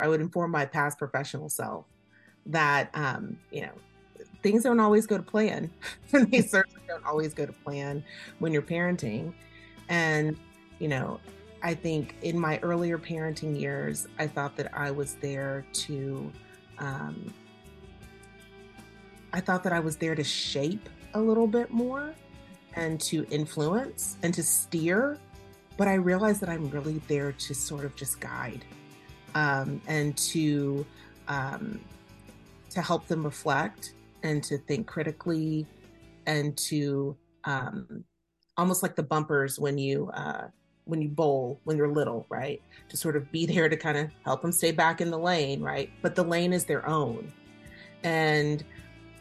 [0.00, 1.84] I would inform my past professional self
[2.46, 3.72] that, um, you know,
[4.42, 5.70] things don't always go to plan.
[6.12, 8.02] they certainly don't always go to plan
[8.38, 9.32] when you're parenting.
[9.88, 10.36] And,
[10.78, 11.20] you know,
[11.62, 16.32] I think in my earlier parenting years, I thought that I was there to,
[16.78, 17.32] um,
[19.32, 22.14] I thought that I was there to shape a little bit more
[22.74, 25.18] and to influence and to steer.
[25.76, 28.64] But I realized that I'm really there to sort of just guide
[29.34, 30.84] um, and to
[31.28, 31.80] um,
[32.70, 35.66] to help them reflect and to think critically
[36.26, 38.04] and to um,
[38.56, 40.48] almost like the bumpers when you uh,
[40.84, 42.60] when you bowl when you're little, right?
[42.88, 45.60] To sort of be there to kind of help them stay back in the lane,
[45.62, 45.90] right?
[46.02, 47.32] But the lane is their own,
[48.02, 48.64] and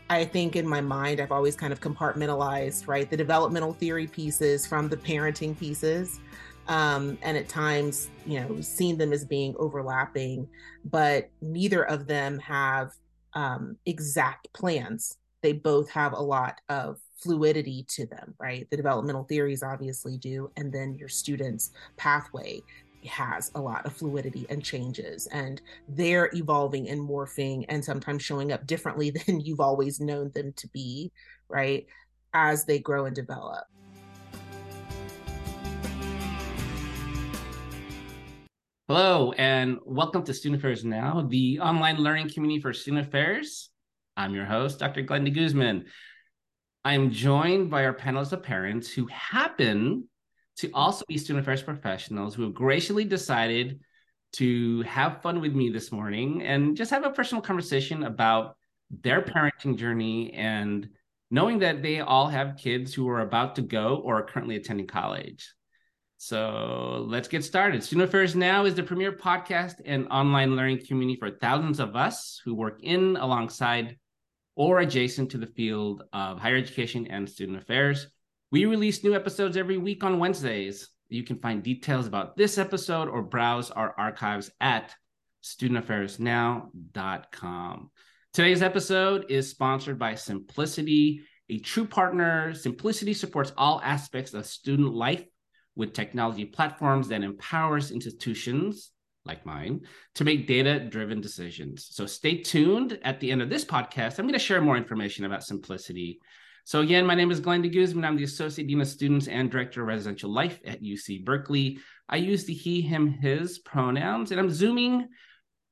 [0.10, 4.66] I think in my mind, I've always kind of compartmentalized, right, the developmental theory pieces
[4.66, 6.20] from the parenting pieces.
[6.69, 10.48] Um, and at times, you know, seen them as being overlapping,
[10.85, 12.91] but neither of them have
[13.34, 15.17] um, exact plans.
[15.41, 18.67] They both have a lot of fluidity to them, right?
[18.70, 22.61] The developmental theories obviously do, and then your student's pathway
[23.07, 28.51] has a lot of fluidity and changes and they're evolving and morphing and sometimes showing
[28.51, 31.11] up differently than you've always known them to be
[31.48, 31.85] right
[32.33, 33.65] as they grow and develop
[38.90, 43.70] hello and welcome to student affairs now the online learning community for student affairs
[44.18, 45.84] i'm your host dr Glenn DeGuzman
[46.84, 50.05] i'm joined by our panelists of parents who happen
[50.57, 53.79] to also be student affairs professionals who have graciously decided
[54.34, 58.57] to have fun with me this morning and just have a personal conversation about
[59.04, 60.90] their parenting journey and
[61.29, 64.88] knowing that they all have kids who are about to go or are currently attending
[64.88, 65.47] college.
[66.22, 67.81] So let's get started.
[67.81, 72.41] Student Affairs Now is the premier podcast and online learning community for thousands of us
[72.44, 73.97] who work in, alongside,
[74.57, 78.07] or adjacent to the field of higher education and student affairs.
[78.51, 80.89] We release new episodes every week on Wednesdays.
[81.07, 84.94] You can find details about this episode or browse our archives at
[85.41, 87.91] studentaffairsnow.com.
[88.33, 92.51] Today's episode is sponsored by Symplicity, a true partner.
[92.51, 95.23] Symplicity supports all aspects of student life
[95.79, 98.91] with technology platforms that empowers institutions
[99.25, 99.81] like mine
[100.16, 101.88] to make data driven decisions.
[101.91, 103.00] So stay tuned.
[103.03, 106.18] At the end of this podcast, I'm going to share more information about Symplicity
[106.69, 108.06] so again, my name is Glenn DeGuzman.
[108.06, 111.79] I'm the Associate Dean of Students and Director of Residential Life at UC Berkeley.
[112.07, 115.07] I use the he, him, his pronouns, and I'm zooming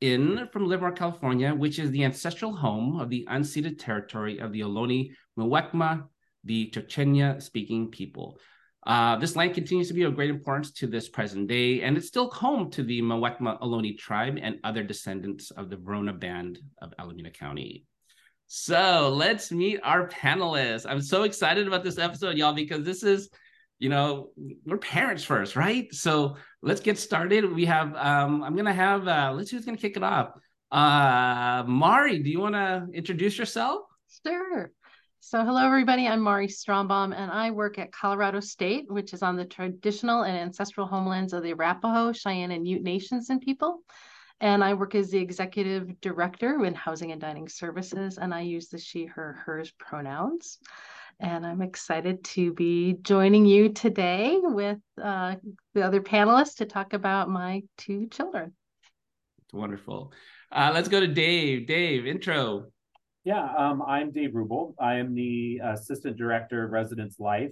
[0.01, 4.61] in from Livermore, California, which is the ancestral home of the unceded territory of the
[4.61, 6.05] Ohlone Muwekma,
[6.43, 8.39] the Chochenyo speaking people.
[8.87, 12.07] Uh, this land continues to be of great importance to this present day, and it's
[12.07, 16.93] still home to the Muwekma Ohlone tribe and other descendants of the Verona Band of
[16.97, 17.83] Alameda County.
[18.47, 20.85] So let's meet our panelists.
[20.89, 23.29] I'm so excited about this episode, y'all, because this is,
[23.77, 24.29] you know,
[24.65, 25.93] we're parents first, right?
[25.93, 27.53] So let's get started.
[27.53, 30.29] We have, um, I'm gonna have, uh, let's see who's gonna kick it off.
[30.71, 33.81] Uh, Mari, do you want to introduce yourself?
[34.25, 34.71] Sure.
[35.29, 36.07] So, hello, everybody.
[36.07, 40.37] I'm Mari Strombom, and I work at Colorado State, which is on the traditional and
[40.37, 43.81] ancestral homelands of the Arapaho, Cheyenne, and Ute Nations and people.
[44.39, 48.69] And I work as the executive director in housing and dining services, and I use
[48.69, 50.59] the she, her, hers pronouns.
[51.19, 55.35] And I'm excited to be joining you today with uh,
[55.73, 58.53] the other panelists to talk about my two children.
[59.43, 60.13] It's wonderful.
[60.53, 61.67] Uh, let's go to Dave.
[61.67, 62.67] Dave, intro.
[63.27, 64.73] Yeah, um, I'm Dave Ruble.
[64.79, 67.51] I am the Assistant Director of Residence Life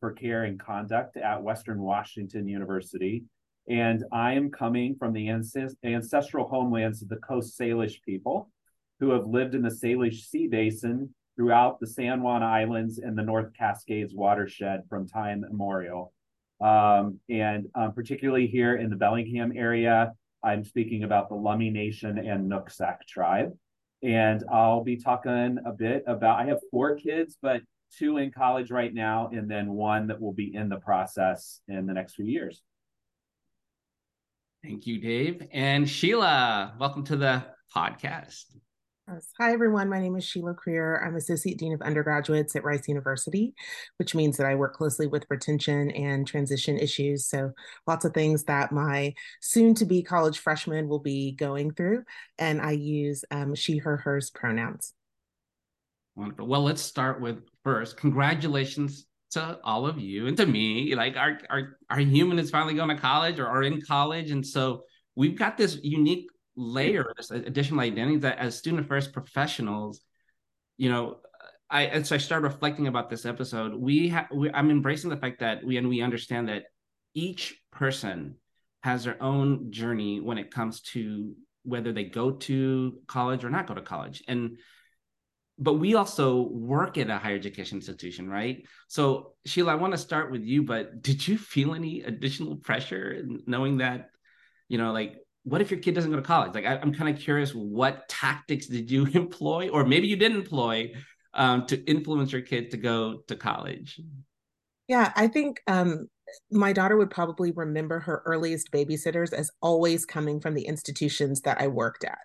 [0.00, 3.22] for Care and Conduct at Western Washington University.
[3.68, 8.50] And I am coming from the ancestral homelands of the Coast Salish people
[8.98, 13.22] who have lived in the Salish Sea Basin throughout the San Juan Islands and the
[13.22, 16.12] North Cascades watershed from time immemorial.
[16.60, 22.18] Um, and um, particularly here in the Bellingham area, I'm speaking about the Lummi Nation
[22.18, 23.52] and Nooksack tribe.
[24.02, 27.62] And I'll be talking a bit about, I have four kids, but
[27.96, 31.86] two in college right now, and then one that will be in the process in
[31.86, 32.62] the next few years.
[34.64, 35.46] Thank you, Dave.
[35.52, 37.44] And Shelah, welcome to the
[37.74, 38.44] podcast.
[39.08, 39.88] Hi, everyone.
[39.88, 41.04] My name is Shelah Crear.
[41.04, 43.52] I'm Associate Dean of Undergraduates at Rice University,
[43.96, 47.26] which means that I work closely with retention and transition issues.
[47.26, 47.50] So,
[47.88, 52.04] lots of things that my soon to be college freshman will be going through.
[52.38, 54.94] And I use um, she, her, hers pronouns.
[56.14, 56.46] Wonderful.
[56.46, 61.38] Well, let's start with first, congratulations to all of you and to me like our
[61.48, 64.84] our our human is finally going to college or are in college and so
[65.16, 66.26] we've got this unique
[66.56, 70.00] layer, this additional identity that as student affairs professionals,
[70.76, 71.18] you know,
[71.70, 75.64] I as I start reflecting about this episode, we have I'm embracing the fact that
[75.64, 76.64] we and we understand that
[77.14, 78.36] each person
[78.82, 83.66] has their own journey when it comes to whether they go to college or not
[83.66, 84.22] go to college.
[84.28, 84.58] And
[85.58, 88.66] but we also work at a higher education institution, right?
[88.88, 93.22] So Shelah, I want to start with you, but did you feel any additional pressure
[93.46, 94.10] knowing that,
[94.68, 96.54] you know, like what if your kid doesn't go to college?
[96.54, 100.38] Like I, am kind of curious, what tactics did you employ, or maybe you didn't
[100.38, 100.92] employ
[101.34, 104.00] um, to influence your kid to go to college?
[104.88, 106.08] Yeah, I think um,
[106.50, 111.60] my daughter would probably remember her earliest babysitters as always coming from the institutions that
[111.60, 112.18] I worked at.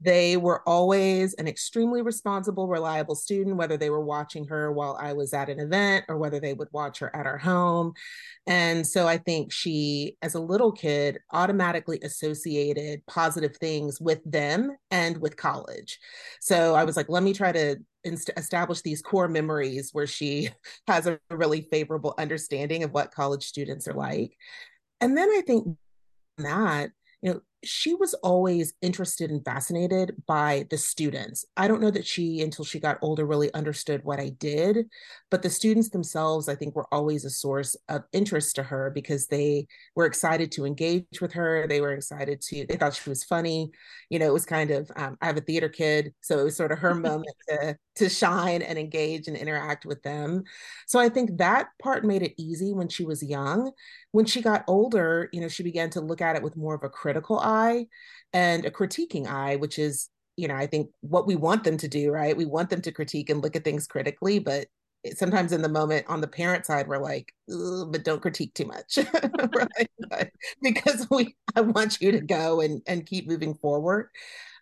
[0.00, 5.12] They were always an extremely responsible, reliable student, whether they were watching her while I
[5.12, 7.94] was at an event or whether they would watch her at our home.
[8.46, 14.76] And so I think she, as a little kid, automatically associated positive things with them
[14.90, 15.98] and with college.
[16.40, 20.50] So I was like, let me try to inst- establish these core memories where she
[20.86, 24.36] has a really favorable understanding of what college students are like.
[25.00, 25.76] And then I think
[26.38, 26.90] that
[27.22, 31.44] you know she was always interested and fascinated by the students.
[31.56, 34.86] I don't know that she, until she got older, really understood what I did,
[35.30, 39.26] but the students themselves, I think, were always a source of interest to her because
[39.26, 39.66] they
[39.96, 41.66] were excited to engage with her.
[41.66, 43.70] They were excited to, they thought she was funny.
[44.08, 46.56] You know, it was kind of, um, I have a theater kid, so it was
[46.56, 50.44] sort of her moment to, to shine and engage and interact with them.
[50.86, 53.72] So I think that part made it easy when she was young.
[54.12, 56.84] When she got older, you know, she began to look at it with more of
[56.84, 57.86] a critical eye
[58.32, 61.88] and a critiquing eye, which is, you know, I think what we want them to
[61.88, 62.36] do, right?
[62.36, 64.66] We want them to critique and look at things critically, but
[65.14, 68.98] sometimes in the moment on the parent side, we're like, but don't critique too much,
[69.54, 70.30] right?
[70.62, 74.10] Because we, I want you to go and and keep moving forward.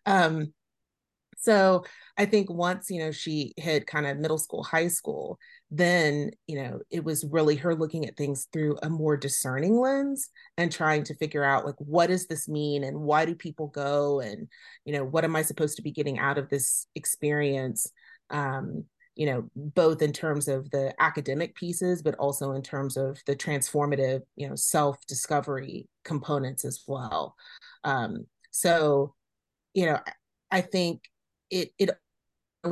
[0.05, 0.53] Um,
[1.39, 1.85] so
[2.19, 5.39] I think once you know she hit kind of middle school, high school,
[5.71, 10.31] then you know it was really her looking at things through a more discerning lens
[10.57, 14.21] and trying to figure out like what does this mean and why do people go
[14.21, 14.49] and
[14.85, 17.91] you know what am i supposed to be getting out of this experience?
[18.31, 18.85] Um
[19.15, 23.35] you know both in terms of the academic pieces but also in terms of the
[23.37, 27.35] transformative you know self discovery components as well.
[27.85, 29.15] Um so
[29.75, 29.99] you know
[30.51, 31.03] i think
[31.51, 31.91] it it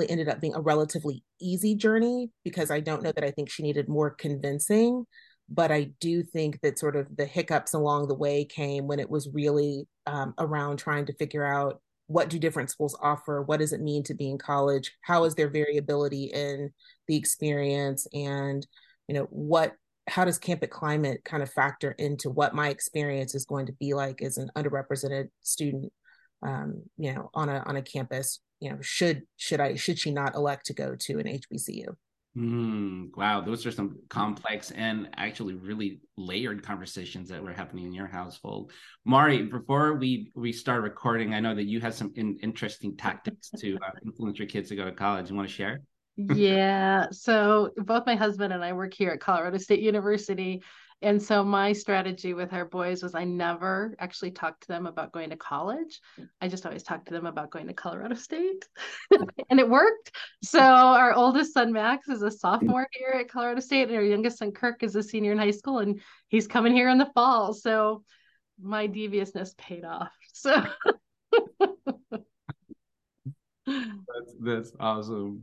[0.03, 3.63] ended up being a relatively easy journey because I don't know that I think she
[3.63, 5.05] needed more convincing.
[5.49, 9.11] But I do think that sort of the hiccups along the way came when it
[9.11, 13.73] was really um, around trying to figure out what do different schools offer what does
[13.73, 16.71] it mean to be in college how is there variability in
[17.09, 18.67] the experience and
[19.09, 19.73] you know what
[20.07, 23.95] how does campus climate kind of factor into what my experience is going to be
[23.95, 25.91] like as an underrepresented student
[26.45, 30.11] um, you know on a on a campus you know should should i should she
[30.11, 31.87] not elect to go to an hbcu
[32.37, 37.93] mm, wow those are some complex and actually really layered conversations that were happening in
[37.93, 38.73] your household.
[39.05, 43.51] Mari before we we start recording i know that you had some in, interesting tactics
[43.59, 45.31] to uh, influence your kids to go to college.
[45.31, 45.81] You want to share?
[46.17, 50.63] Yeah so both my husband and i work here at colorado state university
[51.05, 55.13] and so my strategy with our boys was I never actually talked to them about
[55.13, 56.01] going to college.
[56.41, 58.67] I just always talked to them about going to Colorado State.
[59.51, 60.13] and it worked.
[60.43, 64.39] So our oldest son Max is a sophomore here at Colorado State and our youngest
[64.39, 67.53] son Kirk is a senior in high school and he's coming here in the fall.
[67.53, 68.03] So
[68.59, 70.13] my deviousness paid off.
[70.33, 70.65] So
[73.67, 75.43] that's that's awesome.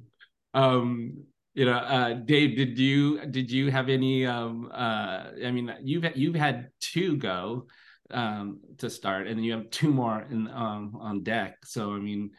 [0.55, 5.73] Um you know uh dave did you did you have any um uh i mean
[5.81, 7.67] you've you've had two go
[8.11, 11.57] um to start and you have two more in um on deck.
[11.65, 12.31] So i mean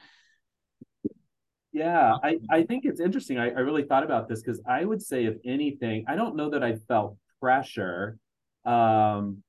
[1.72, 3.38] yeah i i think it's interesting.
[3.38, 6.50] I, I really thought about this because i would say if anything i don't know
[6.50, 8.18] that i felt pressure.
[8.64, 9.42] Um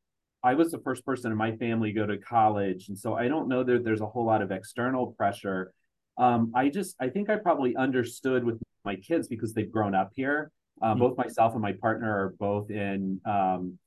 [0.43, 3.27] i was the first person in my family to go to college and so i
[3.27, 5.74] don't know that there's a whole lot of external pressure.
[6.17, 10.12] Um i just i think i probably understood with my kids because they've grown up
[10.16, 10.52] here.
[10.82, 11.00] Uh, mm-hmm.
[11.00, 13.20] Both myself and my partner are both in.
[13.25, 13.78] Um,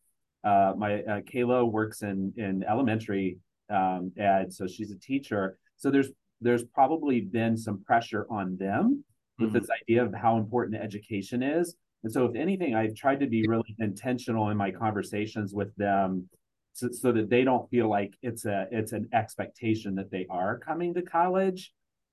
[0.45, 3.39] uh, my uh, Kayla works in in elementary
[3.69, 5.59] um, ed, so she's a teacher.
[5.77, 6.09] So there's
[6.41, 9.05] there's probably been some pressure on them
[9.39, 9.59] with mm-hmm.
[9.59, 11.77] this idea of how important education is.
[12.05, 16.29] And so, if anything, I've tried to be really intentional in my conversations with them,
[16.73, 20.59] so, so that they don't feel like it's a it's an expectation that they are
[20.59, 21.73] coming to college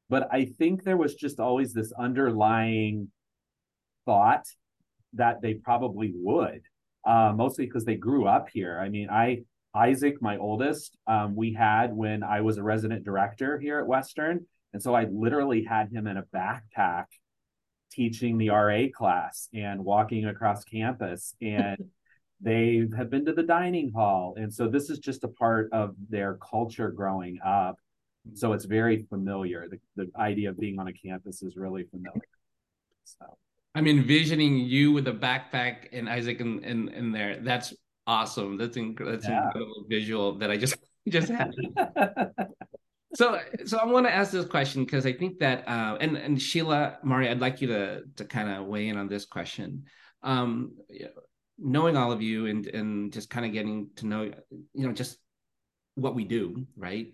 [0.09, 3.09] but I think there was just always this underlying
[4.05, 4.45] thought
[5.13, 6.61] that they probably would,
[7.05, 8.79] uh, mostly because they grew up here.
[8.79, 9.43] I mean, I
[9.75, 14.45] Isaac, my oldest, um, we had when I was a resident director here at Western.
[14.71, 17.05] And so I literally had him in a backpack
[17.91, 21.35] teaching the RA class and walking across campus.
[21.41, 21.77] And
[22.41, 24.35] they have been to the dining hall.
[24.37, 27.77] And so this is just a part of their culture growing up.
[28.33, 29.67] So it's very familiar.
[29.69, 32.21] The, the idea of being on a campus is really familiar.
[33.03, 33.25] So
[33.75, 37.39] I'm envisioning you with a backpack and Isaac in, in, in there.
[37.41, 37.73] That's
[38.07, 38.57] awesome.
[38.57, 39.45] That's, inc- that's yeah.
[39.45, 40.77] incredible visual that I just
[41.09, 41.51] just had.
[43.15, 46.37] so so I want to ask this question because I think that uh, and and
[46.37, 49.85] Shelah Mari, I'd like you to to kind of weigh in on this question.
[50.21, 50.77] Um,
[51.59, 54.23] knowing all of you and and just kind of getting to know
[54.73, 55.17] you know just
[55.95, 57.07] what we do, right?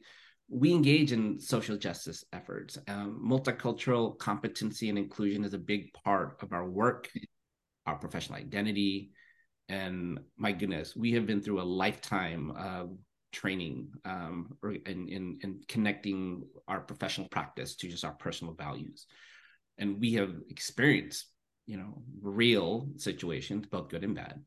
[0.49, 2.77] We engage in social justice efforts.
[2.87, 7.09] Um, multicultural competency and inclusion is a big part of our work,
[7.85, 9.11] our professional identity.
[9.67, 12.97] And my goodness, we have been through a lifetime of
[13.31, 19.05] training um, in connecting our professional practice to just our personal values.
[19.77, 21.27] And we have experienced,
[21.67, 24.43] you know, real situations, both good and bad,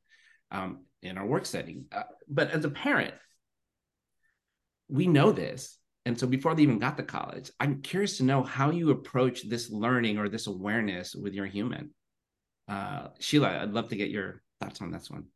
[0.50, 1.86] um, in our work setting.
[1.92, 3.14] Uh, but as a parent,
[4.88, 8.42] we know this and so before they even got to college, I'm curious to know
[8.42, 11.90] how you approach this learning or this awareness with your human.
[12.68, 15.26] Uh, Shelah, I'd love to get your thoughts on this one.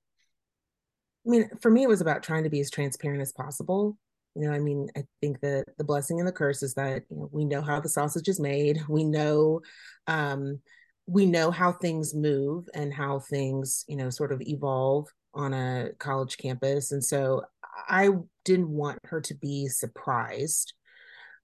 [1.27, 3.97] I mean, for me, it was about trying to be as transparent as possible.
[4.35, 7.17] You know, I mean, I think that the blessing and the curse is that you
[7.17, 8.81] know we know how the sausage is made.
[8.89, 9.61] We know,
[10.09, 10.61] um,
[11.07, 15.91] we know how things move and how things, you know, sort of evolve on a
[15.99, 16.93] college campus.
[16.93, 17.43] And so
[17.89, 18.11] I
[18.45, 20.73] didn't want her to be surprised.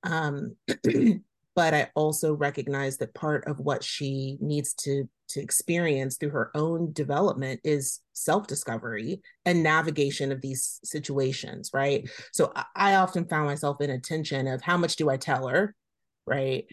[0.03, 0.57] Um,
[1.55, 6.51] but I also recognize that part of what she needs to to experience through her
[6.55, 12.07] own development is self-discovery and navigation of these situations, right?
[12.33, 15.75] So I often found myself in a tension of how much do I tell her,
[16.27, 16.67] right?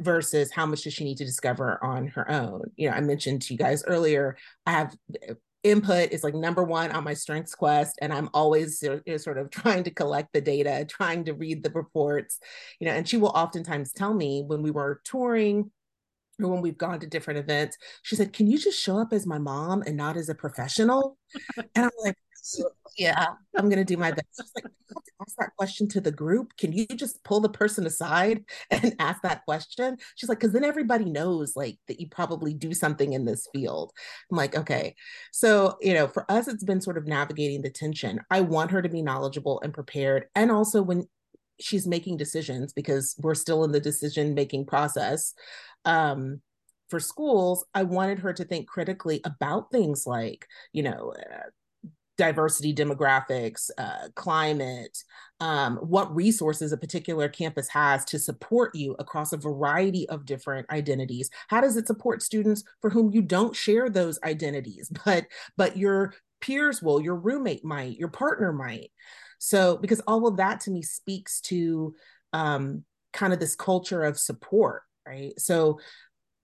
[0.00, 3.42] versus how much does she need to discover on her own you know i mentioned
[3.42, 4.34] to you guys earlier
[4.66, 4.96] i have
[5.64, 9.38] input is like number one on my strengths quest and i'm always uh, know, sort
[9.38, 12.38] of trying to collect the data trying to read the reports
[12.78, 15.70] you know and she will oftentimes tell me when we were touring
[16.42, 19.26] or when we've gone to different events she said can you just show up as
[19.26, 21.16] my mom and not as a professional
[21.74, 22.16] and i'm like
[22.96, 23.26] yeah,
[23.56, 24.26] I'm gonna do my best.
[24.36, 24.72] She's like,
[25.20, 26.56] ask that question to the group.
[26.56, 29.96] Can you just pull the person aside and ask that question?
[30.16, 33.92] She's like, because then everybody knows like that you probably do something in this field.
[34.30, 34.94] I'm like, okay.
[35.32, 38.20] So, you know, for us, it's been sort of navigating the tension.
[38.30, 40.26] I want her to be knowledgeable and prepared.
[40.34, 41.08] And also when
[41.60, 45.34] she's making decisions, because we're still in the decision making process.
[45.84, 46.40] Um,
[46.90, 51.48] for schools, I wanted her to think critically about things like, you know, uh,
[52.16, 54.96] diversity demographics, uh, climate,
[55.40, 60.70] um, what resources a particular campus has to support you across a variety of different
[60.70, 61.28] identities.
[61.48, 65.26] How does it support students for whom you don't share those identities, but
[65.56, 68.90] but your peers will, your roommate might, your partner might.
[69.38, 71.94] So because all of that to me speaks to
[72.32, 75.38] um, kind of this culture of support, right?
[75.38, 75.78] So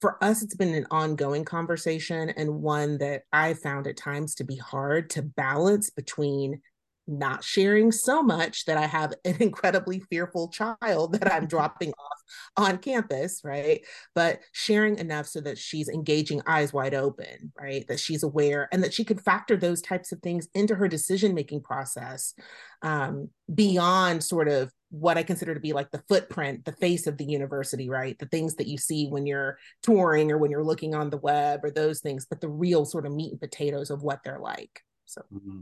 [0.00, 4.45] for us, it's been an ongoing conversation and one that I found at times to
[4.45, 6.61] be hard to balance between
[7.07, 12.19] not sharing so much that I have an incredibly fearful child that I'm dropping off
[12.57, 13.85] on campus, right?
[14.14, 17.87] But sharing enough so that she's engaging eyes wide open, right?
[17.88, 21.35] That she's aware and that she could factor those types of things into her decision
[21.35, 22.35] making process
[22.83, 27.16] um, beyond sort of what I consider to be like the footprint, the face of
[27.16, 28.18] the university, right?
[28.18, 31.64] The things that you see when you're touring or when you're looking on the web
[31.64, 34.82] or those things, but the real sort of meat and potatoes of what they're like.
[35.04, 35.61] So mm-hmm.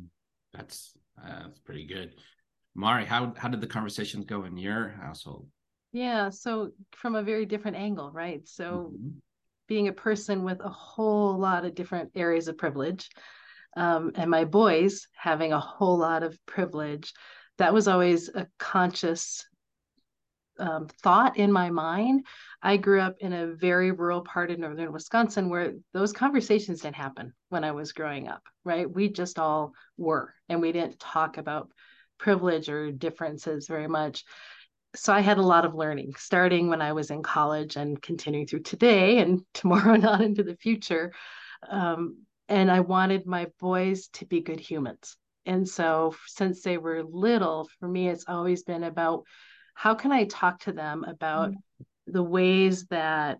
[0.54, 2.14] that's uh, that's pretty good.
[2.74, 5.46] Mari, how how did the conversations go in your household?
[5.92, 8.46] Yeah, so from a very different angle, right?
[8.46, 9.18] So mm-hmm.
[9.66, 13.10] being a person with a whole lot of different areas of privilege,
[13.76, 17.12] um, and my boys having a whole lot of privilege
[17.58, 19.46] that was always a conscious
[20.58, 22.26] um, thought in my mind.
[22.62, 26.96] I grew up in a very rural part of northern Wisconsin where those conversations didn't
[26.96, 28.90] happen when I was growing up, right?
[28.90, 31.70] We just all were, and we didn't talk about
[32.18, 34.24] privilege or differences very much.
[34.96, 38.46] So I had a lot of learning starting when I was in college and continuing
[38.46, 41.12] through today and tomorrow on into the future.
[41.68, 45.16] Um, and I wanted my boys to be good humans
[45.48, 49.24] and so since they were little, for me, it's always been about
[49.72, 52.12] how can I talk to them about mm-hmm.
[52.12, 53.38] the ways that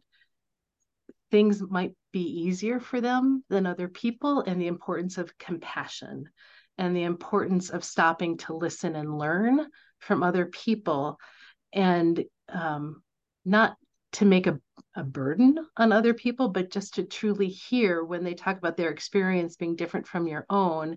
[1.31, 6.31] things might be easier for them than other people and the importance of compassion
[6.79, 9.67] and the importance of stopping to listen and learn
[9.99, 11.19] from other people
[11.75, 13.03] and um,
[13.45, 13.77] not
[14.13, 14.59] to make a,
[14.97, 18.89] a burden on other people, but just to truly hear when they talk about their
[18.89, 20.97] experience being different from your own,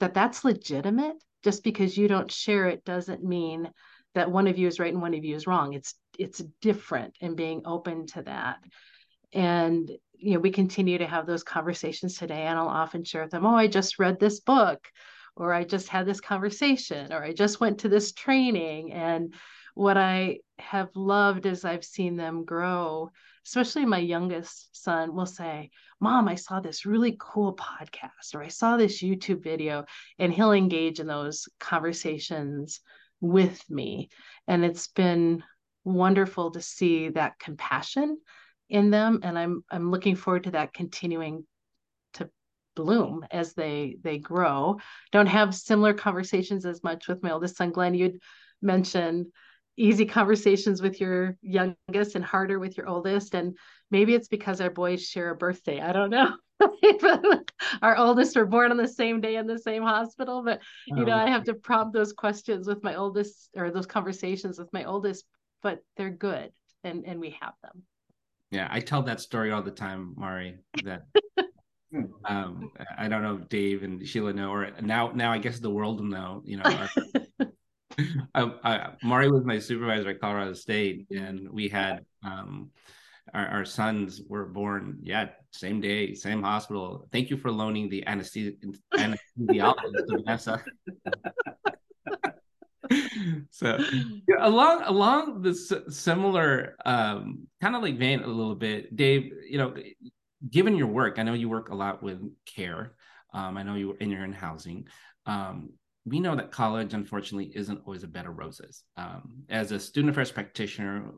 [0.00, 1.16] that that's legitimate.
[1.42, 3.70] Just because you don't share it doesn't mean
[4.14, 5.74] that one of you is right and one of you is wrong.
[5.74, 8.58] It's it's different and being open to that.
[9.32, 13.30] And you know, we continue to have those conversations today, and I'll often share with
[13.30, 14.88] them, "Oh, I just read this book,"
[15.36, 19.34] or "I just had this conversation," or "I just went to this training," and
[19.76, 23.10] what I have loved is I've seen them grow,
[23.44, 28.48] especially my youngest son will say, Mom, I saw this really cool podcast or I
[28.48, 29.84] saw this YouTube video,
[30.18, 32.80] and he'll engage in those conversations
[33.20, 34.08] with me.
[34.48, 35.42] And it's been
[35.84, 38.18] wonderful to see that compassion
[38.70, 39.20] in them.
[39.24, 41.44] And I'm I'm looking forward to that continuing
[42.14, 42.30] to
[42.74, 44.78] bloom as they they grow.
[45.12, 47.92] Don't have similar conversations as much with my oldest son, Glenn.
[47.92, 48.20] You'd
[48.62, 49.26] mentioned
[49.76, 53.34] easy conversations with your youngest and harder with your oldest.
[53.34, 53.56] And
[53.90, 55.80] maybe it's because our boys share a birthday.
[55.80, 56.34] I don't know.
[57.82, 61.14] our oldest were born on the same day in the same hospital, but you know,
[61.14, 65.26] I have to prompt those questions with my oldest or those conversations with my oldest,
[65.62, 66.50] but they're good
[66.82, 67.82] and and we have them.
[68.50, 70.58] Yeah, I tell that story all the time, Mari.
[70.84, 71.02] That
[72.24, 75.70] um, I don't know if Dave and Shelah know, or now now I guess the
[75.70, 76.42] world will know.
[76.44, 77.46] You know, our,
[78.34, 82.70] I, I, Mari was my supervisor at Colorado State, and we had um,
[83.34, 87.08] our, our, sons were born, yeah, same day, same hospital.
[87.12, 88.56] Thank you for loaning the anesthesi-
[88.94, 90.62] anesthesiologist to Vanessa.
[93.50, 93.78] so
[94.28, 99.32] yeah, along along this similar um, kind of like vein a little bit, Dave.
[99.48, 99.74] You know,
[100.48, 102.92] given your work, I know you work a lot with care.
[103.32, 104.86] Um, I know you and you're in housing.
[105.26, 105.70] Um,
[106.06, 108.84] we know that college, unfortunately, isn't always a bed of roses.
[108.96, 111.10] Um, as a student affairs practitioner,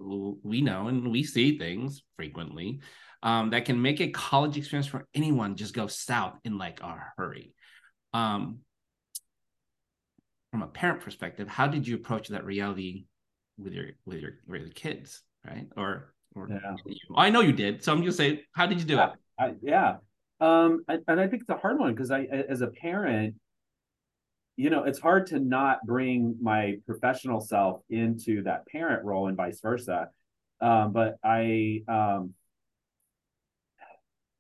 [0.42, 2.81] we know and we see things frequently
[3.22, 6.98] um, that can make a college experience for anyone just go south in like a
[7.18, 7.53] hurry.
[8.14, 8.61] Um,
[10.51, 13.05] from a parent perspective, how did you approach that reality
[13.59, 15.66] with your with your with your kids, right?
[15.77, 16.77] Or or yeah.
[17.14, 19.11] I know you did, so I'm just saying, how did you do it?
[19.38, 19.96] I, yeah,
[20.40, 23.35] um, and, and I think it's a hard one because I, as a parent,
[24.59, 29.37] you know, it's hard to not bring my professional self into that parent role and
[29.37, 30.09] vice versa.
[30.61, 32.35] Um, but I, um,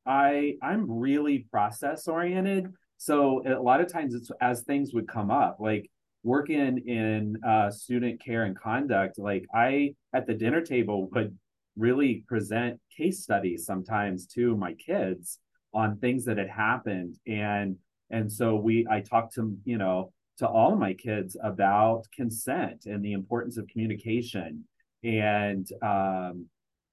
[0.04, 2.72] I, I'm really process oriented.
[2.96, 5.88] So a lot of times it's as things would come up, like
[6.24, 11.38] working in uh, student care and conduct, like I at the dinner table would
[11.76, 15.38] really present case studies sometimes to my kids
[15.72, 17.76] on things that had happened and
[18.10, 22.86] and so we i talked to you know to all of my kids about consent
[22.86, 24.64] and the importance of communication.
[25.04, 26.46] And um,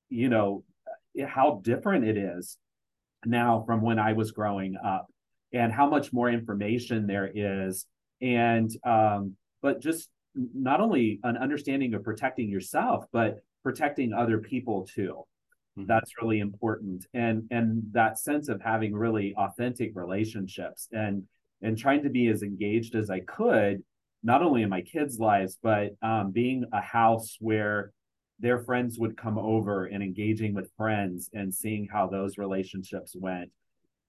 [0.10, 0.64] you know
[1.28, 2.58] how different it is
[3.26, 5.08] now from when i was growing up
[5.54, 7.86] and how much more information there is.
[8.22, 14.86] And um, but just not only an understanding of protecting yourself but protecting other people
[14.94, 15.24] too
[15.78, 15.88] mm-hmm.
[15.88, 17.06] that's really important.
[17.14, 21.24] And and that sense of having really authentic relationships and
[21.62, 23.82] and trying to be as engaged as i could
[24.24, 27.92] not only in my kids lives but um, being a house where
[28.40, 33.50] their friends would come over and engaging with friends and seeing how those relationships went.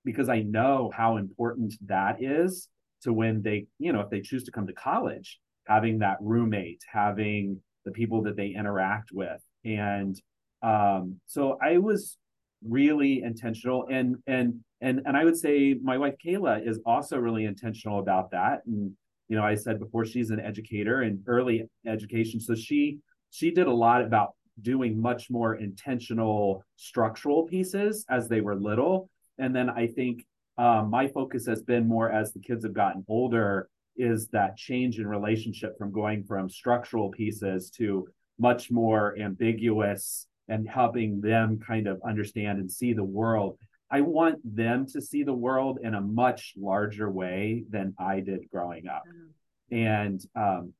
[0.04, 2.68] Because i know how important that is
[3.02, 6.80] to when they you know if they choose to come to college having that roommate
[6.92, 9.40] having the people that they interact with.
[9.64, 10.20] And
[10.66, 12.18] um, so i was
[12.62, 17.44] really intentional and and and and i would say my wife kayla is also really
[17.44, 18.62] intentional about that.
[18.66, 18.92] And
[19.28, 22.40] you know i said before she's an educator in early education.
[22.40, 22.98] So she
[23.30, 29.10] she did a lot about doing much more intentional structural pieces as they were little.
[29.38, 30.24] And then i think
[30.58, 34.98] um, my focus has been more as the kids have gotten older is that change
[34.98, 38.06] in relationship from going from structural pieces to
[38.38, 43.58] much more ambiguous and helping them kind of understand and see the world.
[43.90, 48.50] I want them to see the world in a much larger way than I did
[48.50, 49.02] growing up.
[49.08, 49.76] Mm-hmm.
[49.76, 50.72] And um,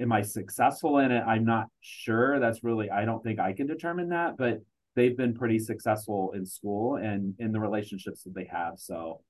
[0.00, 1.22] am I successful in it?
[1.26, 2.38] I'm not sure.
[2.40, 4.60] That's really, I don't think I can determine that, but
[4.96, 8.74] they've been pretty successful in school and in the relationships that they have.
[8.76, 9.20] So,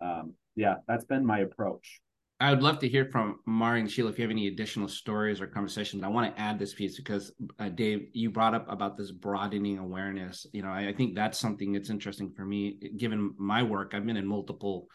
[0.00, 2.00] um, yeah, that's been my approach.
[2.38, 5.40] I would love to hear from Mari and Shelah if you have any additional stories
[5.40, 6.02] or conversations.
[6.02, 9.78] I want to add this piece because uh, Dave, you brought up about this broadening
[9.78, 10.46] awareness.
[10.52, 13.94] You know, I, I, think that's something that's interesting for me, given my work.
[13.94, 14.88] I've been in multiple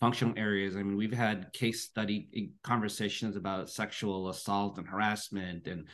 [0.00, 0.76] functional areas.
[0.76, 5.88] I mean, we've had case study eh, conversations about sexual assault and harassment and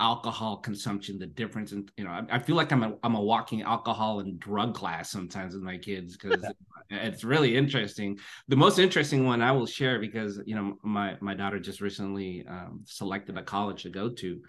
[0.00, 3.20] alcohol consumption, the difference in you know, I, I, feel like I'm a I'm a
[3.20, 6.44] walking alcohol and drug class sometimes with my kids because
[6.90, 8.18] it's really interesting.
[8.48, 12.44] The most interesting one I will share because you know my my daughter just recently
[12.48, 14.40] um, selected a college to go to,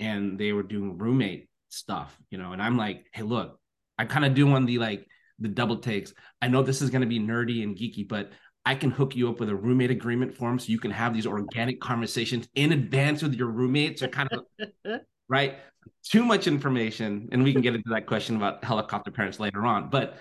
[0.00, 3.58] and they were doing roommate stuff, you know, and I'm like, hey, look,
[3.98, 5.06] I kind of do one the like
[5.38, 6.14] the double takes.
[6.40, 8.30] I know this is going to be nerdy and geeky, but
[8.66, 11.26] I can hook you up with a roommate agreement form so you can have these
[11.26, 15.56] organic conversations in advance with your roommates or kind of right.
[16.02, 19.90] Too much information, and we can get into that question about helicopter parents later on.
[19.90, 20.18] But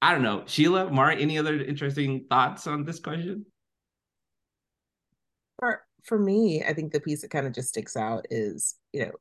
[0.00, 3.44] I don't know, Shelah, Mari, any other interesting thoughts on this question?
[5.58, 9.06] For for me, I think the piece that kind of just sticks out is, you
[9.06, 9.12] know,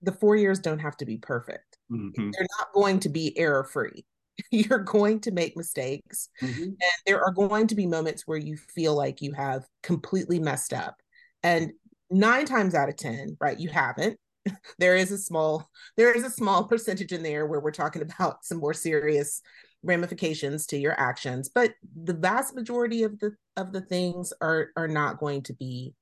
[0.00, 1.78] the four years don't have to be perfect.
[1.90, 2.30] Mm-hmm.
[2.30, 4.04] They're not going to be error free.
[4.50, 6.28] You're going to make mistakes.
[6.40, 6.62] Mm-hmm.
[6.62, 6.76] And
[7.06, 10.96] there are going to be moments where you feel like you have completely messed up.
[11.42, 11.72] And
[12.10, 14.18] nine times out of 10, right, you haven't.
[14.78, 18.44] there is a small there is a small percentage in there where we're talking about
[18.44, 19.40] some more serious
[19.84, 21.74] ramifications to your actions but
[22.04, 25.94] the vast majority of the of the things are are not going to be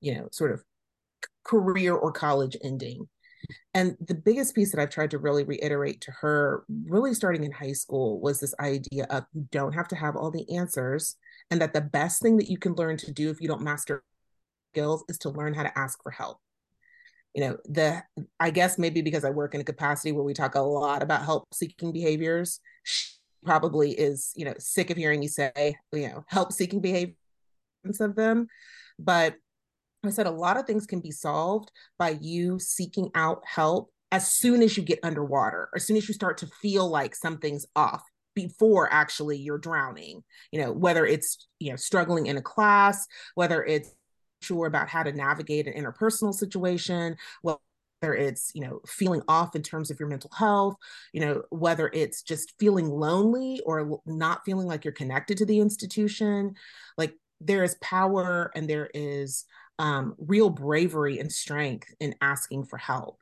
[0.00, 0.62] you know sort of
[1.44, 3.08] career or college ending
[3.72, 7.52] and the biggest piece that I've tried to really reiterate to her, really starting in
[7.52, 11.16] high school, was this idea of you don't have to have all the answers,
[11.50, 14.02] and that the best thing that you can learn to do if you don't master
[14.72, 16.38] skills is to learn how to ask for help.
[17.34, 18.02] You know, the
[18.38, 21.24] I guess maybe because I work in a capacity where we talk a lot about
[21.24, 26.24] help seeking behaviors, she probably is, you know, sick of hearing me say, you know,
[26.28, 27.16] help seeking behaviors
[28.00, 28.46] of them.
[28.98, 29.34] But
[30.08, 34.30] I said a lot of things can be solved by you seeking out help as
[34.30, 38.02] soon as you get underwater, as soon as you start to feel like something's off
[38.34, 40.22] before actually you're drowning.
[40.52, 43.90] You know, whether it's, you know, struggling in a class, whether it's
[44.42, 47.58] sure about how to navigate an interpersonal situation, whether
[48.02, 50.76] it's you know feeling off in terms of your mental health
[51.14, 55.58] you know whether it's just feeling lonely or not feeling like you're connected to the
[55.58, 56.54] institution
[56.98, 59.46] like there is power and there is
[59.78, 63.18] um, real bravery and strength in asking for help.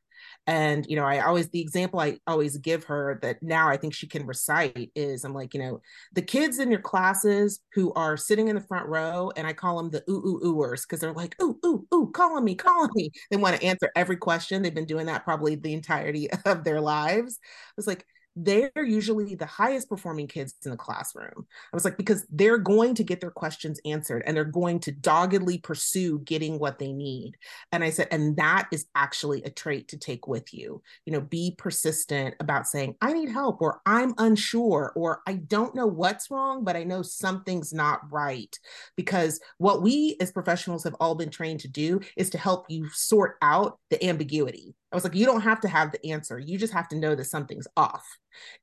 [0.47, 3.95] And, you know, I always, the example I always give her that now I think
[3.95, 5.81] she can recite is I'm like, you know,
[6.13, 9.77] the kids in your classes who are sitting in the front row, and I call
[9.77, 13.11] them the ooh, ooh, oohers because they're like, ooh, ooh, ooh, calling me, calling me.
[13.31, 14.63] They want to answer every question.
[14.63, 17.39] They've been doing that probably the entirety of their lives.
[17.79, 21.47] It's like, they're usually the highest performing kids in the classroom.
[21.73, 24.93] I was like, because they're going to get their questions answered and they're going to
[24.93, 27.37] doggedly pursue getting what they need.
[27.73, 30.83] And I said, and that is actually a trait to take with you.
[31.05, 35.75] You know, be persistent about saying, I need help, or I'm unsure, or I don't
[35.75, 38.59] know what's wrong, but I know something's not right.
[38.97, 42.89] Because what we as professionals have all been trained to do is to help you
[42.91, 44.75] sort out the ambiguity.
[44.93, 46.39] I was like, you don't have to have the answer.
[46.39, 48.05] You just have to know that something's off.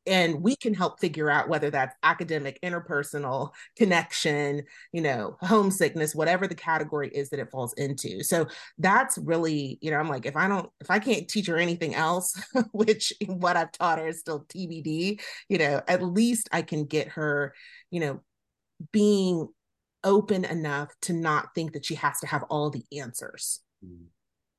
[0.06, 6.48] And we can help figure out whether that's academic, interpersonal, connection, you know, homesickness, whatever
[6.48, 8.24] the category is that it falls into.
[8.24, 11.58] So that's really, you know, I'm like, if I don't, if I can't teach her
[11.58, 12.40] anything else,
[12.72, 17.10] which what I've taught her is still TBD, you know, at least I can get
[17.10, 17.56] her,
[17.90, 18.22] you know,
[18.92, 19.48] being
[20.04, 23.62] open enough to not think that she has to have all the answers.
[23.86, 24.06] Mm.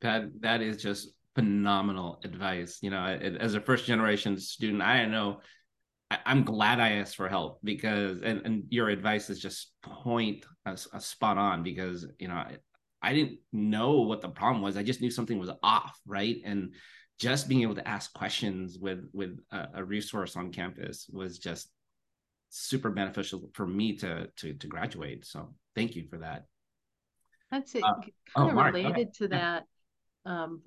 [0.02, 2.78] That that is just phenomenal advice.
[2.82, 5.40] You know, as a first generation student, I know
[6.10, 10.44] I, am glad I asked for help because, and, and your advice is just point
[10.66, 12.56] a, a spot on because, you know, I,
[13.02, 14.76] I didn't know what the problem was.
[14.76, 16.36] I just knew something was off, right?
[16.44, 16.74] And
[17.18, 21.70] just being able to ask questions with with a, a resource on campus was just
[22.48, 25.24] super beneficial for me to to to graduate.
[25.24, 26.44] So thank you for that.
[27.50, 27.82] That's it.
[27.82, 29.64] Uh, kind oh, of related to that.
[30.24, 30.62] Um,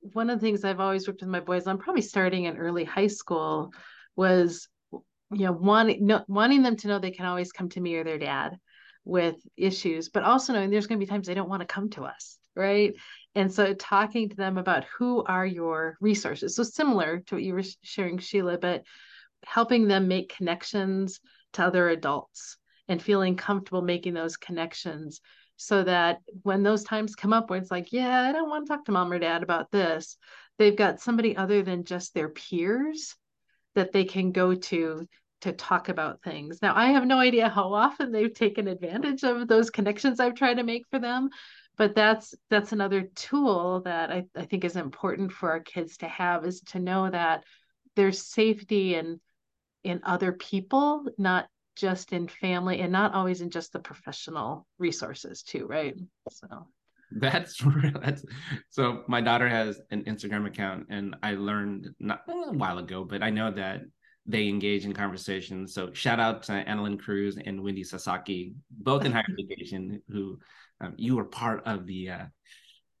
[0.00, 2.84] one of the things I've always worked with my boys on, probably starting in early
[2.84, 3.72] high school,
[4.16, 7.96] was you know wanting no, wanting them to know they can always come to me
[7.96, 8.58] or their dad
[9.04, 11.88] with issues, but also knowing there's going to be times they don't want to come
[11.90, 12.94] to us, right?
[13.34, 16.56] And so talking to them about who are your resources.
[16.56, 18.82] So similar to what you were sharing, Shelah, but
[19.44, 21.20] helping them make connections
[21.54, 22.56] to other adults
[22.88, 25.20] and feeling comfortable making those connections
[25.60, 28.72] so that when those times come up where it's like, yeah, I don't want to
[28.72, 30.16] talk to mom or dad about this,
[30.58, 33.14] they've got somebody other than just their peers
[33.74, 35.06] that they can go to
[35.42, 36.60] to talk about things.
[36.62, 40.54] Now, I have no idea how often they've taken advantage of those connections I've tried
[40.54, 41.28] to make for them,
[41.76, 46.08] but that's that's another tool that I, I think is important for our kids to
[46.08, 47.44] have is to know that
[47.96, 49.20] there's safety in
[49.84, 55.42] in other people, not just in family and not always in just the professional resources
[55.42, 55.94] too, right?
[56.30, 56.66] So
[57.12, 57.62] that's
[58.02, 58.24] that's
[58.68, 63.22] so my daughter has an Instagram account and I learned not a while ago, but
[63.22, 63.82] I know that
[64.26, 65.74] they engage in conversations.
[65.74, 70.38] So shout out to Annalyn Cruz and Wendy Sasaki, both in higher education, who
[70.80, 72.24] um, you were part of the uh,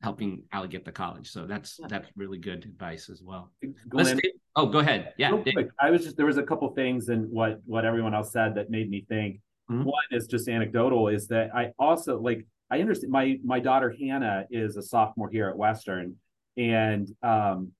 [0.02, 1.30] helping Ali get to college.
[1.30, 3.52] So that's that's really good advice as well.
[3.88, 4.20] Glenn,
[4.56, 5.14] oh, go ahead.
[5.16, 5.36] Yeah,
[5.80, 8.70] I was just there was a couple things in what what everyone else said that
[8.70, 9.40] made me think.
[9.70, 9.84] Mm-hmm.
[9.84, 11.08] One is just anecdotal.
[11.08, 15.48] Is that I also like I understand my my daughter Hannah is a sophomore here
[15.48, 16.16] at Western,
[16.56, 17.72] and um,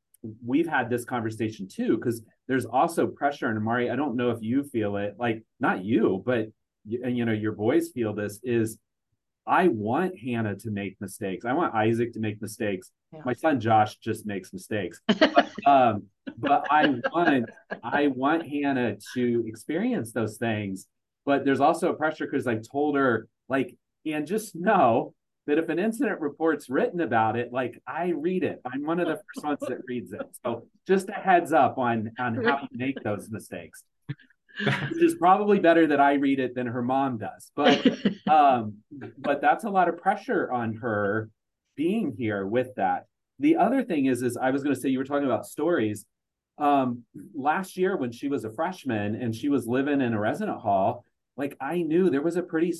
[0.44, 3.90] we've had this conversation too because there's also pressure and Mari.
[3.90, 6.48] I don't know if you feel it, like not you, but
[7.02, 8.78] and you know your boys feel this is
[9.46, 11.44] I want Hannah to make mistakes.
[11.44, 12.90] I want Isaac to make mistakes.
[13.12, 13.22] Yeah.
[13.24, 15.00] My son Josh just makes mistakes.
[15.66, 16.04] um,
[16.38, 17.50] but I want
[17.82, 20.86] I want Hannah to experience those things.
[21.26, 25.14] But there's also a pressure because I told her like, and just know
[25.46, 28.60] that if an incident report's written about it, like I read it.
[28.64, 30.22] I'm one of the first ones that reads it.
[30.44, 33.82] So just a heads up on on how you make those mistakes
[34.64, 37.50] which is probably better that I read it than her mom does.
[37.54, 37.86] But
[38.28, 38.78] um,
[39.18, 41.30] but that's a lot of pressure on her
[41.76, 43.06] being here with that.
[43.40, 46.04] The other thing is, is I was going to say you were talking about stories.
[46.58, 50.60] Um, last year when she was a freshman and she was living in a resident
[50.60, 51.06] hall,
[51.38, 52.74] like I knew there was a pretty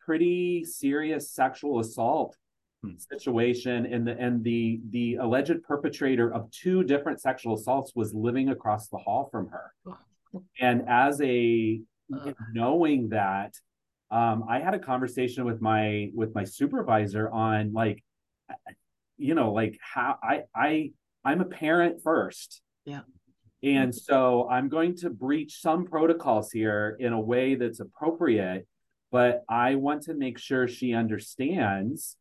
[0.00, 2.36] pretty serious sexual assault
[2.82, 2.92] hmm.
[2.96, 8.48] situation and the and the the alleged perpetrator of two different sexual assaults was living
[8.48, 9.72] across the hall from her
[10.60, 11.80] and as a
[12.14, 12.32] uh.
[12.52, 13.54] knowing that
[14.10, 18.02] um, i had a conversation with my with my supervisor on like
[19.20, 20.90] you know like how i i
[21.24, 23.00] i'm a parent first yeah
[23.62, 28.66] and so i'm going to breach some protocols here in a way that's appropriate
[29.12, 32.16] but i want to make sure she understands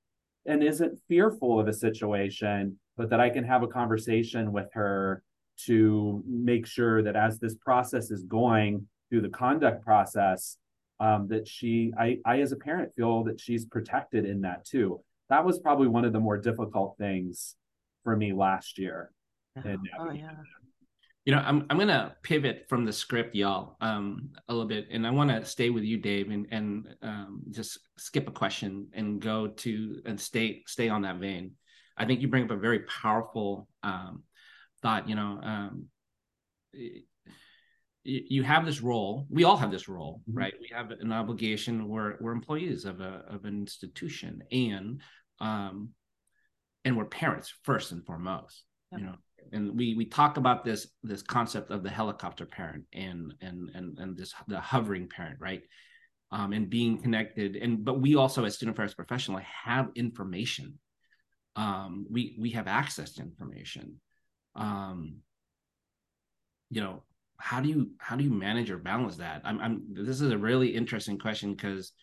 [0.45, 5.23] and isn't fearful of a situation but that i can have a conversation with her
[5.65, 10.57] to make sure that as this process is going through the conduct process,
[10.99, 15.01] um, that she, I, I as a parent feel that she's protected in that too.
[15.29, 17.55] That was probably one of the more difficult things
[18.03, 19.11] for me last year.
[19.55, 19.75] Yeah.
[19.99, 20.31] oh yeah.
[21.25, 25.05] You know, I'm I'm gonna pivot from the script, y'all, um, a little bit, and
[25.05, 29.21] I want to stay with you, Dave, and and um, just skip a question and
[29.21, 31.51] go to and stay stay on that vein.
[31.97, 34.23] I think you bring up a very powerful um,
[34.81, 35.85] thought, you know, um,
[38.09, 39.27] you have this role.
[39.29, 40.37] We all have this role, mm-hmm.
[40.37, 40.53] right?
[40.59, 41.87] We have an obligation.
[41.87, 45.01] We're we're employees of a of an institution, and
[45.39, 45.89] um,
[46.85, 48.63] and we're parents first and foremost.
[48.91, 49.01] Yep.
[49.01, 49.15] You know,
[49.53, 53.99] and we we talk about this this concept of the helicopter parent and and and
[53.99, 55.61] and this the hovering parent, right?
[56.31, 60.79] Um, and being connected, and but we also as student affairs professional have information.
[61.55, 63.99] Um, we we have access to information
[64.55, 65.17] um
[66.69, 67.03] you know
[67.39, 69.41] how do you how do you manage or balance that?
[69.43, 71.93] I'm, I'm this is a really interesting question because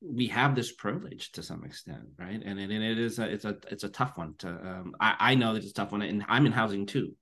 [0.00, 2.40] we have this privilege to some extent right?
[2.44, 5.34] And, and it is a, it's a it's a tough one to um i i
[5.34, 7.14] know that it's a tough one and i'm in housing too.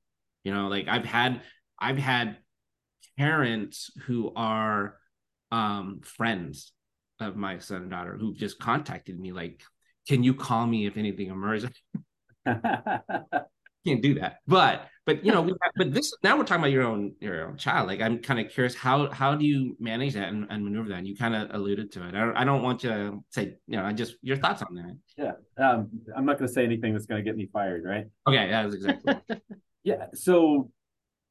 [0.44, 1.42] You know like i've had
[1.79, 2.38] i've had
[3.18, 4.96] parents who are
[5.51, 6.72] um friends
[7.18, 9.62] of my son and daughter who just contacted me like
[10.07, 11.70] can you call me if anything emerges
[13.87, 14.38] can't do that.
[14.46, 17.57] But but you know, have, but this now we're talking about your own your own
[17.57, 17.87] child.
[17.87, 20.99] Like I'm kind of curious how how do you manage that and, and maneuver that?
[20.99, 22.14] And you kind of alluded to it.
[22.14, 24.99] I don't I don't want to say you know I just your thoughts on that.
[25.16, 28.07] Yeah, um, I'm not going to say anything that's going to get me fired, right?
[28.27, 29.14] Okay, yeah, that's exactly.
[29.85, 30.70] yeah, so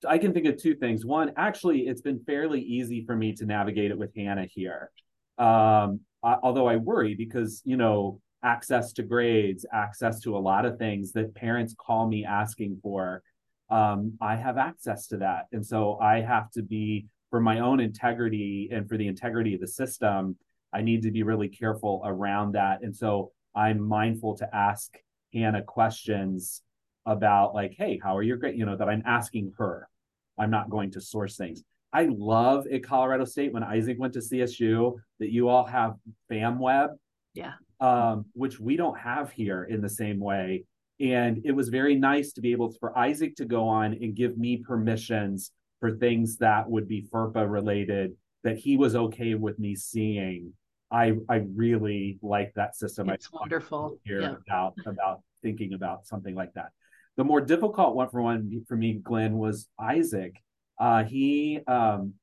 [0.07, 1.05] I can think of two things.
[1.05, 4.89] One, actually, it's been fairly easy for me to navigate it with Hannah here.
[5.37, 10.65] Um, I, although I worry because you know access to grades, access to a lot
[10.65, 13.23] of things that parents call me asking for.
[13.69, 15.47] Um, I have access to that.
[15.51, 19.61] And so I have to be, for my own integrity and for the integrity of
[19.61, 20.37] the system,
[20.71, 22.83] I need to be really careful around that.
[22.83, 24.95] And so I'm mindful to ask
[25.33, 26.61] Hannah questions
[27.07, 28.57] about, like, hey, how are your grades?
[28.57, 29.89] You know, that I'm asking her.
[30.37, 31.63] I'm not going to source things.
[31.93, 35.95] I love at Colorado State when Isaac went to CSU that you all have
[36.29, 36.89] FamWeb.
[37.33, 40.65] Yeah um, which we don't have here in the same way.
[40.99, 44.15] And it was very nice to be able to, for Isaac to go on and
[44.15, 49.59] give me permissions for things that would be FERPA related that he was okay with
[49.59, 50.53] me seeing.
[50.91, 53.09] I I really like that system.
[53.09, 53.99] It's I wonderful.
[54.05, 54.35] Here yeah.
[54.47, 56.69] about about thinking about something like that.
[57.17, 60.41] The more difficult one for one for me, Glenn, was Isaac.
[60.79, 62.13] Uh, he um,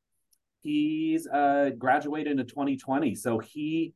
[0.60, 3.94] he's uh, graduated in 2020, so he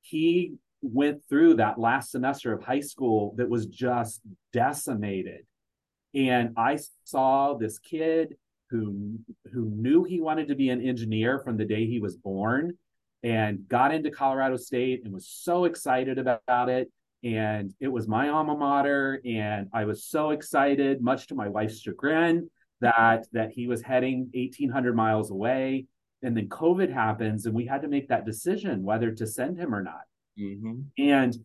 [0.00, 0.54] he
[0.92, 4.20] went through that last semester of high school that was just
[4.52, 5.46] decimated.
[6.14, 8.36] And I saw this kid
[8.70, 9.18] who
[9.52, 12.76] who knew he wanted to be an engineer from the day he was born
[13.22, 16.90] and got into Colorado State and was so excited about it.
[17.22, 19.20] And it was my alma mater.
[19.24, 24.30] And I was so excited much to my wife's chagrin that that he was heading
[24.34, 25.86] 1800 miles away.
[26.22, 29.74] And then covid happens and we had to make that decision whether to send him
[29.74, 30.02] or not
[30.38, 30.80] mm-hmm.
[30.98, 31.36] and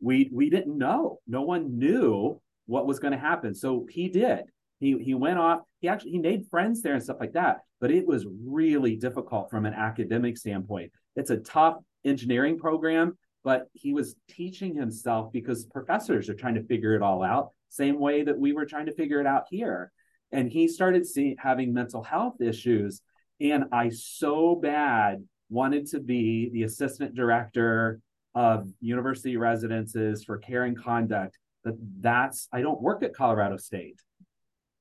[0.00, 1.18] we we didn't know.
[1.26, 3.54] No one knew what was going to happen.
[3.54, 4.44] So he did.
[4.80, 7.90] He he went off he actually he made friends there and stuff like that but
[7.90, 10.90] it was really difficult from an academic standpoint.
[11.16, 16.64] It's a tough engineering program but he was teaching himself because professors are trying to
[16.64, 19.90] figure it all out same way that we were trying to figure it out here.
[20.32, 23.00] And he started seeing having mental health issues
[23.40, 28.00] and i so bad wanted to be the assistant director
[28.34, 34.00] of university residences for care and conduct that that's i don't work at colorado state.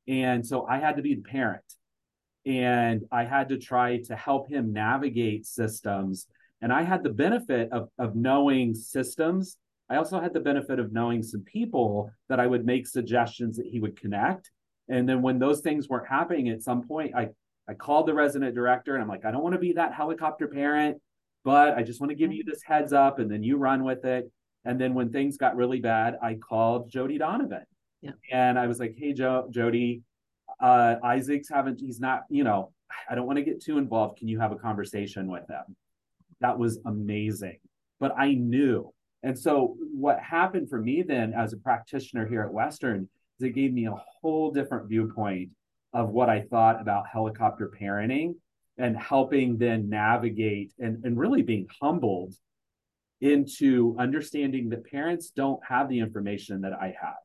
[0.08, 1.64] And so i had to be the parent.
[2.46, 6.28] And i had to try to help him navigate systems.
[6.62, 9.58] And i had the benefit of, of knowing systems.
[9.90, 13.68] I also had the benefit of knowing some people that i would make suggestions that
[13.68, 14.52] he would connect.
[14.90, 17.30] And then when those things weren't happening at some point, I
[17.68, 20.48] I called the resident director and I'm like, I don't want to be that helicopter
[20.48, 21.02] parent,
[21.44, 24.06] but I just want to give you this heads up and then you run with
[24.06, 24.32] it.
[24.66, 27.66] And then when things got really bad, I called Jody Donovan.
[28.02, 28.12] Yeah.
[28.32, 30.02] And I was like, hey, jo- Jody,
[30.62, 32.72] uh, Isaac's haven't, he's not, you know,
[33.10, 34.20] I don't want to get too involved.
[34.20, 35.76] Can you have a conversation with them?
[36.40, 37.60] That was amazing.
[38.00, 38.94] But I knew.
[39.24, 43.56] And so what happened for me then as a practitioner here at Western is it
[43.56, 45.50] gave me a whole different viewpoint
[45.94, 48.36] of what I thought about helicopter parenting
[48.78, 52.34] and helping then navigate and, and really being humbled
[53.22, 57.16] into understanding that parents don't have the information that I have.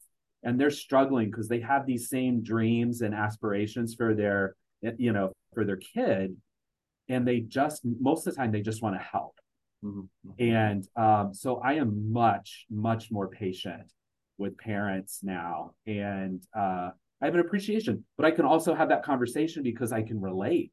[0.42, 4.54] And they're struggling because they have these same dreams and aspirations for their,
[4.96, 6.37] you know, for their kid.
[7.08, 9.34] And they just, most of the time, they just want to help.
[9.84, 10.30] Mm-hmm.
[10.38, 13.90] And um, so I am much, much more patient
[14.38, 19.04] with parents now and uh, i have an appreciation but i can also have that
[19.04, 20.72] conversation because i can relate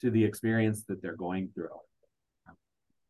[0.00, 1.68] to the experience that they're going through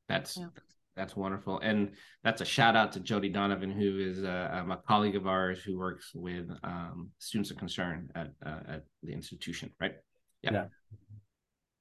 [0.09, 0.46] that's yeah.
[0.94, 4.77] that's wonderful and that's a shout out to jody donovan who is a, um, a
[4.77, 9.70] colleague of ours who works with um, students of concern at uh, at the institution
[9.81, 9.94] right
[10.42, 10.51] yeah.
[10.53, 10.66] yeah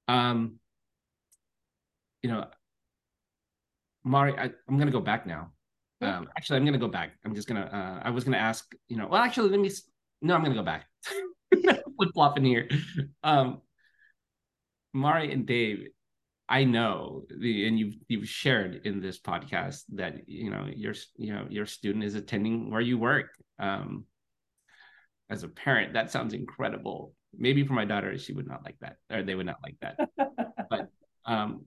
[0.08, 0.56] um
[2.22, 2.44] you know
[4.04, 5.50] mari I, i'm going to go back now
[6.02, 7.12] um, actually, I'm going to go back.
[7.24, 9.60] I'm just going to, uh, I was going to ask, you know, well, actually, let
[9.60, 9.70] me,
[10.20, 10.86] no, I'm going to go back.
[11.54, 12.68] Flip flop in here.
[13.24, 13.62] Um,
[14.96, 15.88] Mari and Dave,
[16.48, 21.46] I know and you've, you've shared in this podcast that, you know, your, you know,
[21.48, 23.26] your student is attending where you work.
[23.58, 24.04] Um,
[25.28, 27.12] as a parent, that sounds incredible.
[27.36, 29.98] Maybe for my daughter, she would not like that, or they would not like that.
[30.70, 30.88] but
[31.24, 31.64] um,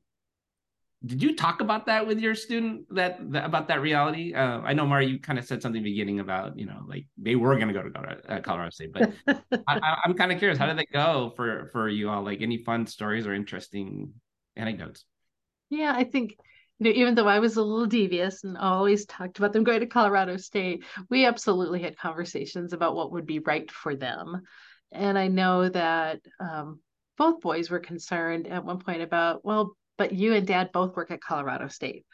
[1.05, 4.33] did you talk about that with your student that, that about that reality?
[4.33, 7.35] Uh, i know mari you kind of said something beginning about you know like they
[7.35, 9.12] were going to go to colorado, uh, colorado state but
[9.67, 12.23] I, am kind of curious how did that go for for you all?
[12.23, 14.13] Like any fun stories or interesting
[14.55, 15.05] anecdotes?
[15.69, 16.35] Yeah i think
[16.79, 19.81] you know, even though I was a little devious and always talked about them going
[19.81, 24.43] to Colorado State, we absolutely had conversations about what would be right for them.
[24.91, 26.79] And I know that um,
[27.17, 31.12] both boys were concerned at one point about, well, but you and dad both work
[31.12, 32.05] at Colorado State.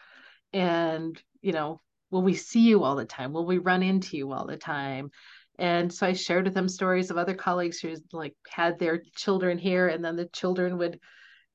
[0.52, 3.32] And, you know, will we see you all the time?
[3.32, 5.12] Will we run into you all the time?
[5.60, 9.58] And so I shared with them stories of other colleagues who like had their children
[9.58, 11.00] here, and then the children would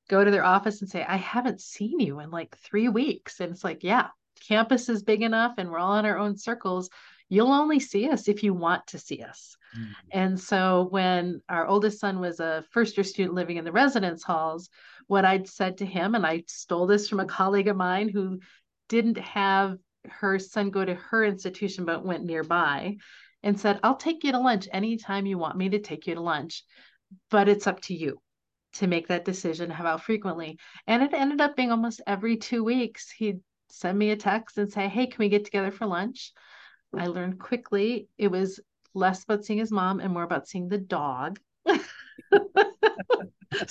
[0.09, 3.39] go to their office and say, I haven't seen you in like three weeks.
[3.39, 4.07] And it's like, yeah,
[4.47, 6.89] campus is big enough and we're all in our own circles.
[7.29, 9.55] You'll only see us if you want to see us.
[9.77, 9.91] Mm-hmm.
[10.11, 14.23] And so when our oldest son was a first year student living in the residence
[14.23, 14.69] halls,
[15.07, 18.39] what I'd said to him, and I stole this from a colleague of mine who
[18.89, 22.97] didn't have her son go to her institution but went nearby
[23.43, 26.21] and said, I'll take you to lunch anytime you want me to take you to
[26.21, 26.63] lunch,
[27.29, 28.19] but it's up to you
[28.73, 30.57] to make that decision how frequently.
[30.87, 33.11] And it ended up being almost every two weeks.
[33.11, 36.31] He'd send me a text and say, Hey, can we get together for lunch?
[36.97, 38.59] I learned quickly it was
[38.93, 41.39] less about seeing his mom and more about seeing the dog.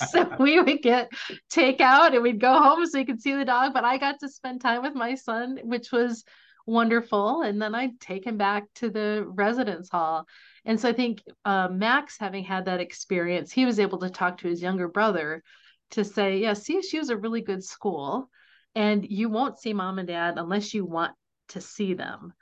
[0.09, 1.11] so we would get
[1.51, 3.73] takeout and we'd go home so you could see the dog.
[3.73, 6.23] But I got to spend time with my son, which was
[6.65, 7.41] wonderful.
[7.41, 10.27] And then I'd take him back to the residence hall.
[10.65, 14.37] And so I think uh, Max, having had that experience, he was able to talk
[14.39, 15.43] to his younger brother
[15.91, 18.29] to say, yeah, CSU is a really good school,
[18.75, 21.13] and you won't see mom and dad unless you want
[21.49, 22.33] to see them.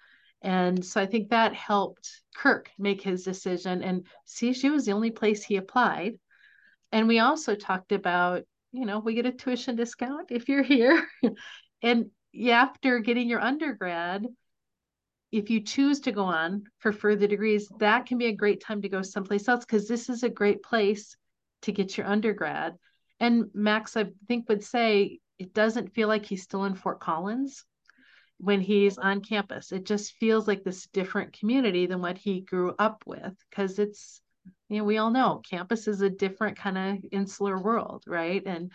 [0.42, 3.84] And so I think that helped Kirk make his decision.
[3.84, 6.20] And CSU was the only place he applied.
[6.92, 11.08] And we also talked about, you know, we get a tuition discount if you're here.
[11.82, 12.12] and
[12.50, 14.26] after getting your undergrad,
[15.32, 18.82] if you choose to go on for further degrees, that can be a great time
[18.82, 21.16] to go someplace else because this is a great place
[21.64, 22.76] to get your undergrad.
[23.20, 27.64] And Max, I think, would say it doesn't feel like he's still in Fort Collins
[28.40, 29.72] when he's on campus.
[29.72, 34.22] It just feels like this different community than what he grew up with because it's,
[34.70, 38.42] you know, we all know campus is a different kind of insular world, right?
[38.46, 38.72] And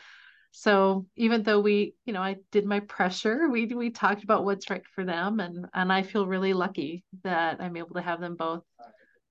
[0.51, 4.71] so even though we, you know, I did my pressure, we we talked about what's
[4.71, 8.37] right for them, and and I feel really lucky that I'm able to have them
[8.37, 8.63] both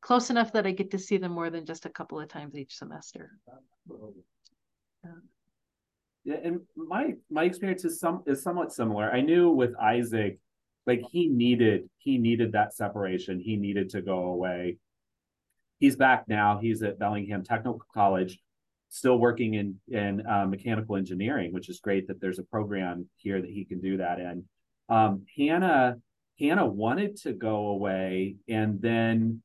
[0.02, 2.58] close enough that I get to see them more than just a couple of times
[2.58, 3.32] each semester.
[5.04, 5.12] Yeah.
[6.26, 9.12] Yeah, and my my experience is some is somewhat similar.
[9.12, 10.39] I knew with Isaac,
[10.88, 13.39] like he needed he needed that separation.
[13.39, 14.78] He needed to go away.
[15.84, 16.60] He's back now.
[16.62, 18.40] He's at Bellingham Technical College,
[18.88, 23.42] still working in in uh, mechanical engineering, which is great that there's a program here
[23.42, 24.46] that he can do that in.
[24.88, 25.98] Um, Hannah
[26.40, 29.44] Hannah wanted to go away and then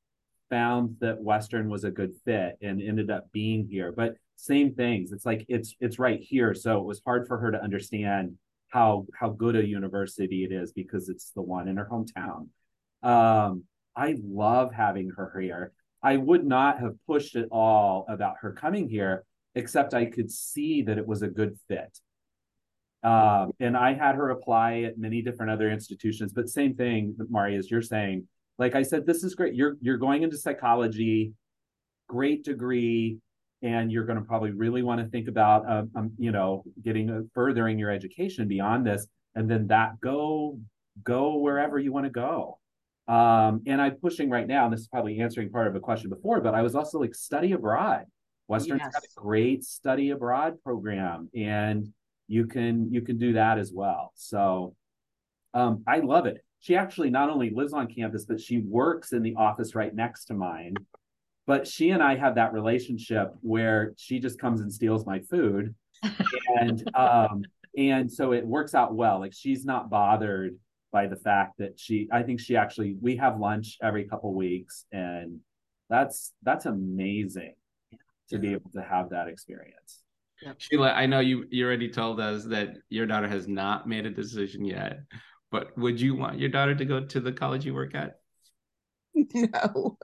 [0.48, 3.90] found that Western was a good fit and ended up being here.
[3.90, 5.10] But same things.
[5.10, 6.54] It's like it's it's right here.
[6.54, 10.70] So it was hard for her to understand how how good a university it is
[10.70, 12.46] because it's the one in her hometown.
[13.02, 13.64] Um,
[13.96, 15.72] I love having her here.
[16.02, 19.24] I would not have pushed at all about her coming here,
[19.54, 21.98] except I could see that it was a good fit.
[23.02, 27.56] Um, and I had her apply at many different other institutions, but same thing, Mari,
[27.56, 28.26] as you're saying.
[28.58, 29.54] Like I said, this is great.
[29.54, 31.32] You're you're going into psychology,
[32.08, 33.18] great degree
[33.62, 37.28] and you're going to probably really want to think about um, um, you know getting
[37.34, 40.58] furthering your education beyond this and then that go
[41.02, 42.58] go wherever you want to go
[43.08, 46.10] um, and i'm pushing right now and this is probably answering part of a question
[46.10, 48.04] before but i was also like study abroad.
[48.48, 48.94] Western's yes.
[48.94, 51.92] got a great study abroad program and
[52.28, 54.12] you can you can do that as well.
[54.14, 54.74] So
[55.54, 56.44] um, i love it.
[56.60, 60.26] She actually not only lives on campus but she works in the office right next
[60.26, 60.74] to mine.
[61.46, 65.74] But she and I have that relationship where she just comes and steals my food,
[66.60, 67.42] and um,
[67.74, 69.18] and so it works out well.
[69.18, 70.56] Like she's not bothered
[70.92, 72.08] by the fact that she.
[72.12, 75.40] I think she actually we have lunch every couple weeks, and
[75.88, 77.54] that's that's amazing
[78.30, 78.38] to yeah.
[78.38, 80.02] be able to have that experience.
[80.44, 84.10] Shelah, I know you you already told us that your daughter has not made a
[84.10, 85.00] decision yet,
[85.50, 88.16] but would you want your daughter to go to the college you work at?
[89.34, 89.98] No.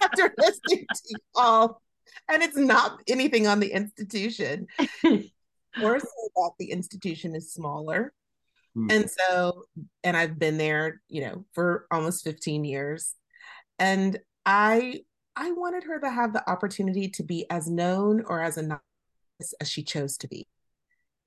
[0.00, 1.82] after listening to you all,
[2.30, 4.66] and it's not anything on the institution.
[5.82, 6.06] Or so
[6.36, 8.12] that the institution is smaller.
[8.74, 8.90] Hmm.
[8.90, 9.64] And so,
[10.04, 13.14] and I've been there, you know, for almost 15 years.
[13.78, 15.00] And I
[15.36, 18.82] I wanted her to have the opportunity to be as known or as anonymous
[19.60, 20.46] as she chose to be.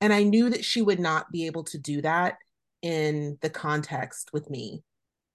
[0.00, 2.36] And I knew that she would not be able to do that
[2.82, 4.82] in the context with me.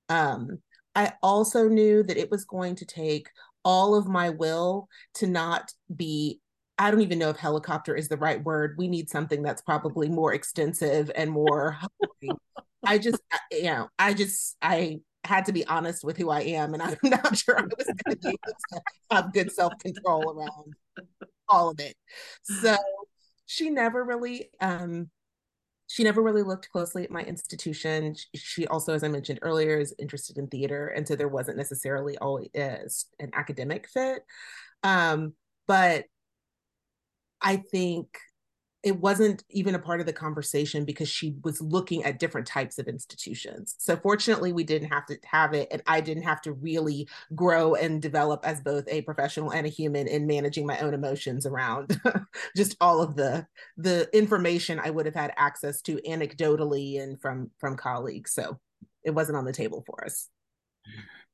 [0.08, 0.60] Um,
[0.96, 3.30] I also knew that it was going to take
[3.66, 6.40] all of my will to not be
[6.80, 8.76] I don't even know if helicopter is the right word.
[8.78, 11.78] We need something that's probably more extensive and more
[12.86, 13.22] I just
[13.52, 16.98] you know, I just I had to be honest with who I am and I'm
[17.04, 20.74] not sure I was going to be able to have good self-control around
[21.50, 21.96] all of it.
[22.44, 22.78] So
[23.46, 25.10] she never really um
[25.88, 28.16] she never really looked closely at my institution.
[28.36, 32.16] She also, as I mentioned earlier, is interested in theater, and so there wasn't necessarily
[32.20, 34.24] always an academic fit.
[34.84, 35.34] Um,
[35.66, 36.06] but
[37.42, 38.18] I think
[38.82, 42.80] it wasn't even a part of the conversation because she was looking at different types
[42.80, 43.76] of institutions.
[43.78, 47.76] So fortunately, we didn't have to have it, and I didn't have to really grow
[47.76, 52.00] and develop as both a professional and a human in managing my own emotions around
[52.56, 57.52] just all of the the information I would have had access to anecdotally and from
[57.60, 58.32] from colleagues.
[58.32, 58.60] So
[59.04, 60.30] it wasn't on the table for us.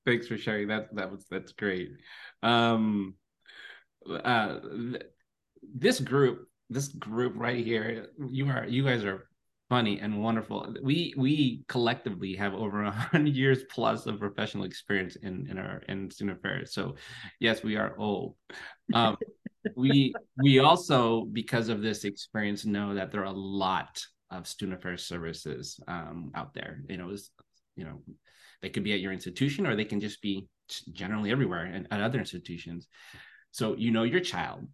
[0.03, 0.95] Thanks for sharing that.
[0.95, 1.91] That was that's great.
[2.41, 3.15] Um,
[4.09, 5.03] uh, th-
[5.73, 9.27] this group this group right here, you are you guys are
[9.69, 10.75] funny and wonderful.
[10.81, 15.83] We we collectively have over a hundred years plus of professional experience in in our
[15.87, 16.73] in student affairs.
[16.73, 16.95] So
[17.39, 18.35] yes, we are old.
[18.93, 19.17] Um,
[19.75, 24.79] we we also because of this experience know that there are a lot of student
[24.79, 26.81] affairs services um, out there.
[26.89, 27.31] You know, was,
[27.75, 28.01] you know,
[28.61, 30.47] they could be at your institution or they can just be
[30.93, 32.87] generally everywhere and at other institutions.
[33.51, 34.67] So you know your child,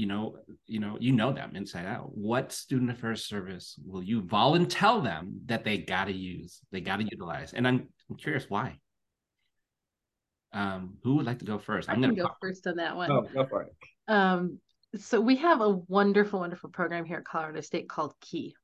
[0.00, 0.36] you know,
[0.66, 2.16] you know, you know them inside out.
[2.16, 7.52] What student affairs service will you volunteer them that they gotta use, they gotta utilize?
[7.52, 8.78] And I'm, I'm curious why.
[10.52, 11.90] Um, who would like to go first?
[11.90, 12.38] I'm gonna go talk.
[12.40, 13.10] first on that one.
[13.10, 13.74] Oh, go for it.
[14.08, 14.58] Um,
[14.96, 18.54] so we have a wonderful, wonderful program here at Colorado State called Key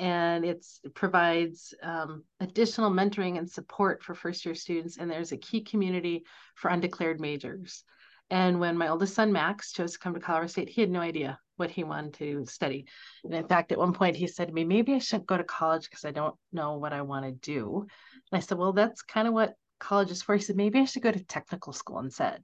[0.00, 4.96] and it provides um, additional mentoring and support for first year students.
[4.96, 7.84] And there's a key community for undeclared majors.
[8.30, 11.00] And when my oldest son, Max, chose to come to Colorado State, he had no
[11.00, 12.86] idea what he wanted to study.
[13.24, 15.44] And in fact, at one point, he said to me, Maybe I shouldn't go to
[15.44, 17.86] college because I don't know what I want to do.
[18.32, 20.36] And I said, Well, that's kind of what college is for.
[20.36, 22.42] He said, Maybe I should go to technical school instead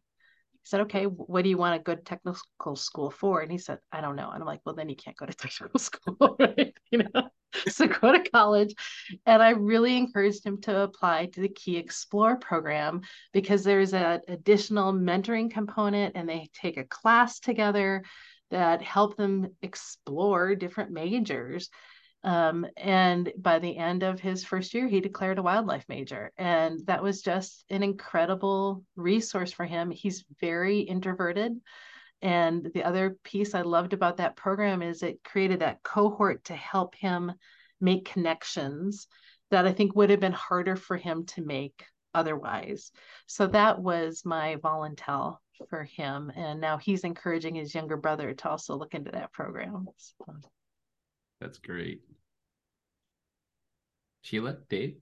[0.66, 3.40] said, okay, what do you want a good technical school for?
[3.40, 4.30] And he said, I don't know.
[4.30, 6.74] And I'm like, well, then you can't go to technical school, right?
[6.90, 7.30] You know,
[7.68, 8.74] so go to college.
[9.24, 13.02] And I really encouraged him to apply to the Key Explore program
[13.32, 18.02] because there's an additional mentoring component and they take a class together
[18.50, 21.68] that help them explore different majors
[22.26, 26.32] um, and by the end of his first year, he declared a wildlife major.
[26.36, 29.92] And that was just an incredible resource for him.
[29.92, 31.52] He's very introverted.
[32.22, 36.56] And the other piece I loved about that program is it created that cohort to
[36.56, 37.32] help him
[37.80, 39.06] make connections
[39.52, 42.90] that I think would have been harder for him to make otherwise.
[43.26, 45.34] So that was my volunteer
[45.70, 46.32] for him.
[46.34, 49.86] And now he's encouraging his younger brother to also look into that program.
[49.96, 50.24] So.
[51.41, 52.01] That's great.
[54.24, 54.97] Shelah, Dave?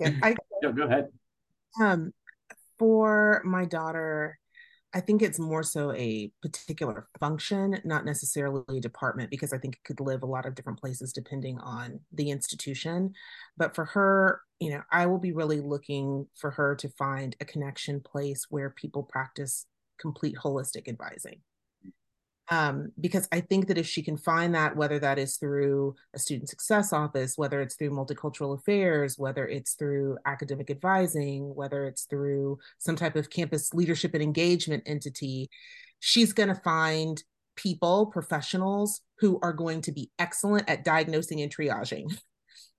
[0.00, 1.08] I, go ahead.
[1.80, 2.12] Um,
[2.78, 4.38] for my daughter,
[4.94, 9.76] I think it's more so a particular function, not necessarily a department, because I think
[9.76, 13.12] it could live a lot of different places depending on the institution.
[13.56, 17.44] But for her, you know, I will be really looking for her to find a
[17.44, 19.66] connection place where people practice
[19.98, 21.40] complete holistic advising
[22.48, 26.18] um, because I think that if she can find that, whether that is through a
[26.18, 32.04] student success office, whether it's through multicultural affairs, whether it's through academic advising, whether it's
[32.04, 35.50] through some type of campus leadership and engagement entity,
[35.98, 37.22] she's going to find
[37.56, 42.06] people, professionals who are going to be excellent at diagnosing and triaging.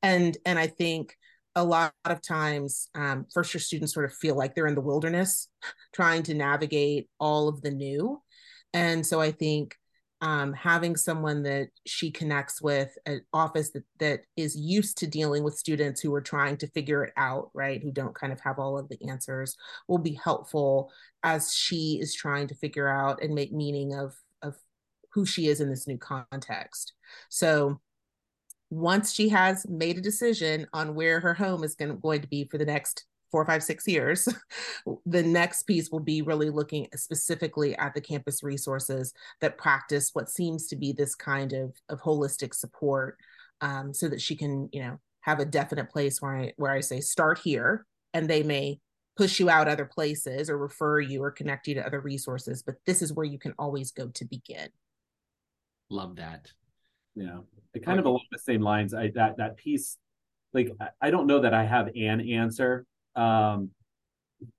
[0.04, 1.18] And and I think
[1.56, 4.82] a lot of times um, first year students sort of feel like they're in the
[4.82, 5.50] wilderness
[5.92, 8.22] trying to navigate all of the new
[8.78, 9.76] and so I think
[10.22, 15.44] um, having someone that she connects with, an office that, that is used to dealing
[15.44, 18.60] with students who are trying to figure it out, right, who don't kind of have
[18.60, 19.56] all of the answers,
[19.88, 20.92] will be helpful
[21.24, 24.56] as she is trying to figure out and make meaning of of
[25.12, 26.94] who she is in this new context.
[27.30, 27.80] So
[28.70, 32.48] once she has made a decision on where her home is going, going to be
[32.52, 34.28] for the next four, five, six years,
[35.06, 40.30] the next piece will be really looking specifically at the campus resources that practice what
[40.30, 43.18] seems to be this kind of, of holistic support
[43.62, 46.80] um, so that she can, you know, have a definite place where I where I
[46.80, 48.80] say start here and they may
[49.18, 52.76] push you out other places or refer you or connect you to other resources, but
[52.86, 54.70] this is where you can always go to begin.
[55.90, 56.52] Love that.
[57.16, 57.40] Yeah.
[57.74, 59.98] It kind of along the same lines, I that that piece
[60.54, 60.72] like
[61.02, 62.86] I don't know that I have an answer
[63.18, 63.72] um,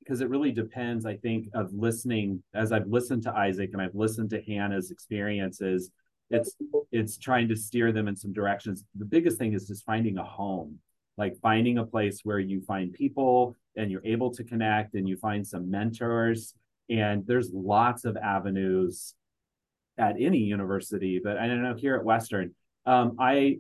[0.01, 3.95] because it really depends, I think, of listening as I've listened to Isaac and I've
[3.95, 5.91] listened to Hannah's experiences.
[6.31, 6.57] It's
[6.93, 8.85] it's trying to steer them in some directions.
[8.97, 10.79] The biggest thing is just finding a home,
[11.17, 15.17] like finding a place where you find people and you're able to connect and you
[15.17, 16.55] find some mentors.
[16.91, 19.15] And there's lots of avenues
[19.97, 22.55] at any university, but I don't know here at Western.
[22.85, 23.59] Um, I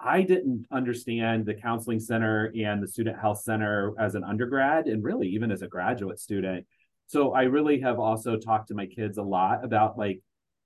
[0.00, 5.04] I didn't understand the counseling center and the student health center as an undergrad and
[5.04, 6.66] really even as a graduate student.
[7.06, 10.22] So I really have also talked to my kids a lot about like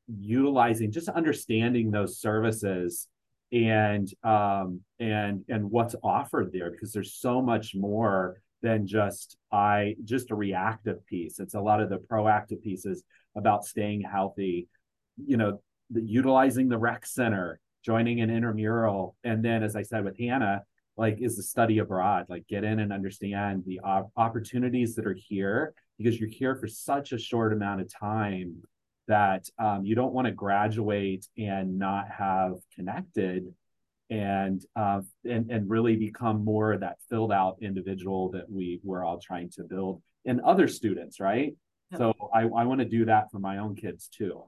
[0.06, 3.08] utilizing just understanding those services
[3.52, 9.96] and um and and what's offered there because there's so much more than just I
[10.04, 11.38] just a reactive piece.
[11.40, 13.02] It's a lot of the proactive pieces
[13.36, 14.68] about staying healthy,
[15.16, 15.60] you know,
[15.90, 20.62] the, utilizing the rec center joining an intramural, and then as I said with Hannah,
[20.96, 25.16] like is the study abroad, like get in and understand the op- opportunities that are
[25.16, 28.62] here because you're here for such a short amount of time
[29.06, 33.52] that um, you don't want to graduate and not have connected
[34.10, 39.18] and uh, and and really become more that filled out individual that we we're all
[39.18, 41.54] trying to build and other students, right?
[41.96, 44.44] So I, I want to do that for my own kids too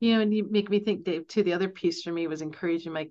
[0.00, 1.42] you know, and you make me think, Dave, too.
[1.42, 3.08] The other piece for me was encouraging my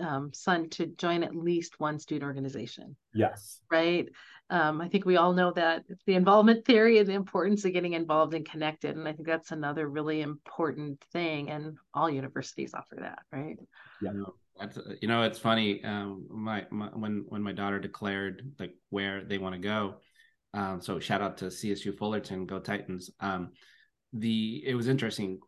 [0.00, 2.96] um, son to join at least one student organization.
[3.14, 3.60] Yes.
[3.70, 4.08] Right.
[4.50, 7.92] Um, I think we all know that the involvement theory and the importance of getting
[7.92, 8.96] involved and connected.
[8.96, 11.50] And I think that's another really important thing.
[11.50, 13.58] And all universities offer that, right?
[14.00, 14.12] Yeah.
[14.58, 15.84] That's you know it's funny.
[15.84, 19.96] Um, my, my when when my daughter declared like where they want to go,
[20.52, 23.10] um, so shout out to CSU Fullerton, go Titans.
[23.20, 23.52] Um,
[24.12, 25.38] the it was interesting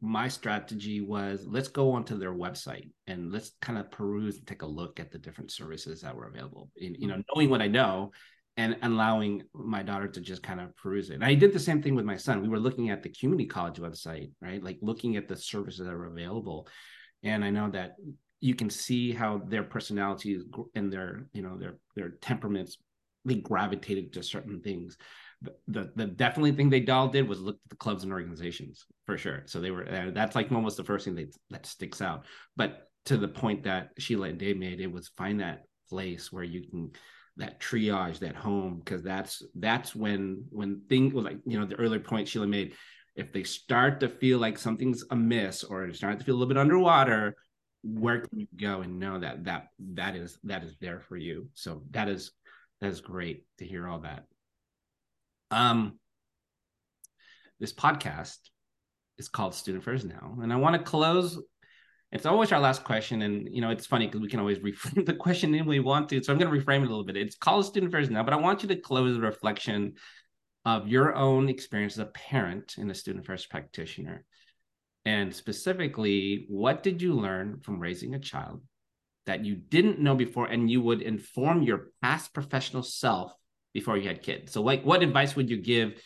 [0.00, 4.62] my strategy was let's go onto their website and let's kind of peruse and take
[4.62, 6.70] a look at the different services that were available.
[6.76, 8.12] You know, knowing what I know
[8.56, 11.14] and allowing my daughter to just kind of peruse it.
[11.14, 12.40] And I did the same thing with my son.
[12.40, 14.62] We were looking at the community college website, right?
[14.62, 16.66] Like looking at the services that were available.
[17.22, 17.96] And I know that
[18.40, 22.78] you can see how their personalities and their, you know, their their temperaments
[23.26, 24.96] they gravitated to certain things
[25.68, 29.18] the, the definitely thing they all did was look at the clubs and organizations for
[29.18, 29.42] sure.
[29.46, 32.24] So they were uh, that's like almost the first thing they, that sticks out.
[32.56, 36.44] But to the point that Shelah and Dave made, it was find that place where
[36.44, 36.90] you can
[37.36, 42.00] that triage, that home, because that's that's when when things like you know the earlier
[42.00, 42.74] point Shelah made,
[43.14, 46.58] if they start to feel like something's amiss or start to feel a little bit
[46.60, 47.36] underwater,
[47.82, 51.48] where can you go and know that that that is that is there for you?
[51.54, 52.32] So that is
[52.80, 54.24] that is great to hear all that.
[55.50, 55.98] Um,
[57.60, 58.38] this podcast
[59.18, 61.40] is called Student First now, and I want to close.
[62.12, 65.06] It's always our last question, and you know it's funny because we can always reframe
[65.06, 66.22] the question way we want to.
[66.22, 67.16] So I'm going to reframe it a little bit.
[67.16, 69.94] It's called Student First now, but I want you to close the reflection
[70.64, 74.24] of your own experience as a parent and a student first practitioner.
[75.04, 78.62] And specifically, what did you learn from raising a child
[79.26, 83.32] that you didn't know before and you would inform your past professional self
[83.76, 84.52] before you had kids.
[84.52, 86.02] So like what advice would you give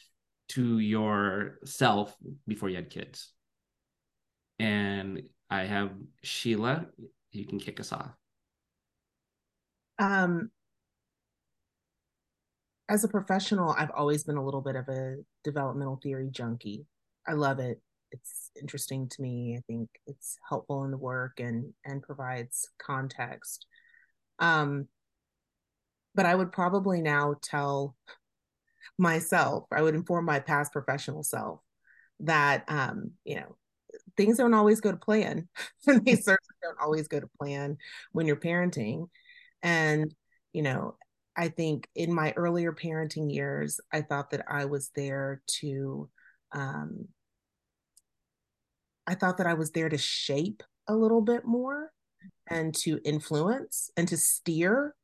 [0.49, 2.17] to yourself
[2.49, 3.33] before you had kids?
[4.59, 5.93] And I have
[6.27, 6.87] Shelah,
[7.31, 8.11] you can kick us off.
[10.01, 10.51] Um
[12.89, 16.87] as a professional, I've always been a little bit of a developmental theory junkie.
[17.29, 17.81] I love it.
[18.11, 19.55] It's interesting to me.
[19.57, 23.67] I think it's helpful in the work and and provides context.
[24.41, 24.89] Um,
[26.15, 27.97] but I would probably now tell
[28.99, 31.61] myself, I would inform my past professional self
[32.21, 33.57] that, um, you know,
[34.17, 35.49] things don't always go to plan.
[35.87, 37.79] they certainly don't always go to plan
[38.13, 39.09] when you're parenting.
[39.63, 40.15] And,
[40.53, 40.97] you know,
[41.37, 46.09] I think in my earlier parenting years, I thought that I was there to,
[46.53, 47.09] um,
[49.07, 51.93] I thought that I was there to shape a little bit more
[52.49, 54.95] and to influence and to steer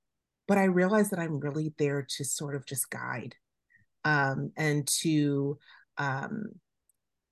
[0.48, 3.34] but I realize that I'm really there to sort of just guide
[4.04, 5.58] um, and to
[5.98, 6.50] um,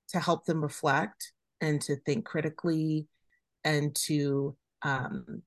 [0.09, 3.09] to help them reflect and to think critically
[3.65, 5.43] and to um,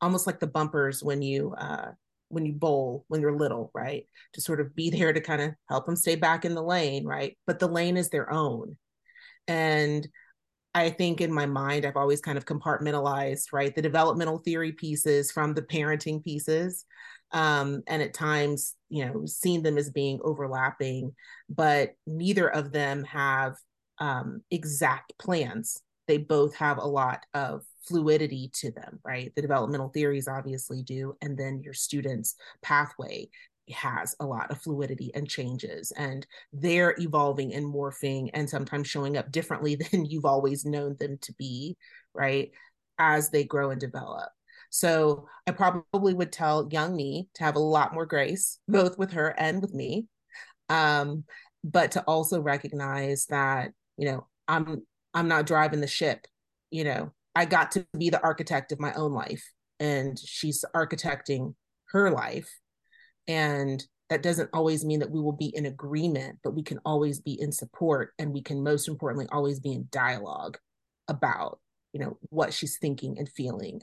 [0.00, 1.92] almost like the bumpers when you uh,
[2.28, 4.06] when you bowl when you're little, right?
[4.34, 7.04] To sort of be there to kind of help them stay back in the lane,
[7.04, 7.36] right?
[7.46, 8.76] But the lane is their own,
[9.46, 10.06] and
[10.74, 13.74] I think in my mind, I've always kind of compartmentalized, right?
[13.74, 16.84] The developmental theory pieces from the parenting pieces.
[17.32, 21.12] Um, and at times, you know, seen them as being overlapping,
[21.48, 23.54] but neither of them have
[23.98, 25.80] um, exact plans.
[26.08, 29.32] They both have a lot of fluidity to them, right?
[29.34, 31.16] The developmental theories obviously do.
[31.20, 33.28] And then your student's pathway
[33.70, 39.16] has a lot of fluidity and changes and they're evolving and morphing and sometimes showing
[39.16, 41.76] up differently than you've always known them to be
[42.14, 42.50] right
[42.98, 44.28] as they grow and develop.
[44.70, 49.12] So i probably would tell young me to have a lot more grace both with
[49.12, 50.06] her and with me
[50.68, 51.24] um,
[51.64, 56.26] but to also recognize that you know i'm i'm not driving the ship
[56.70, 57.12] you know.
[57.34, 61.54] I got to be the architect of my own life and she's architecting
[61.90, 62.50] her life
[63.30, 67.20] and that doesn't always mean that we will be in agreement, but we can always
[67.20, 68.12] be in support.
[68.18, 70.58] And we can most importantly always be in dialogue
[71.06, 71.60] about,
[71.92, 73.82] you know, what she's thinking and feeling,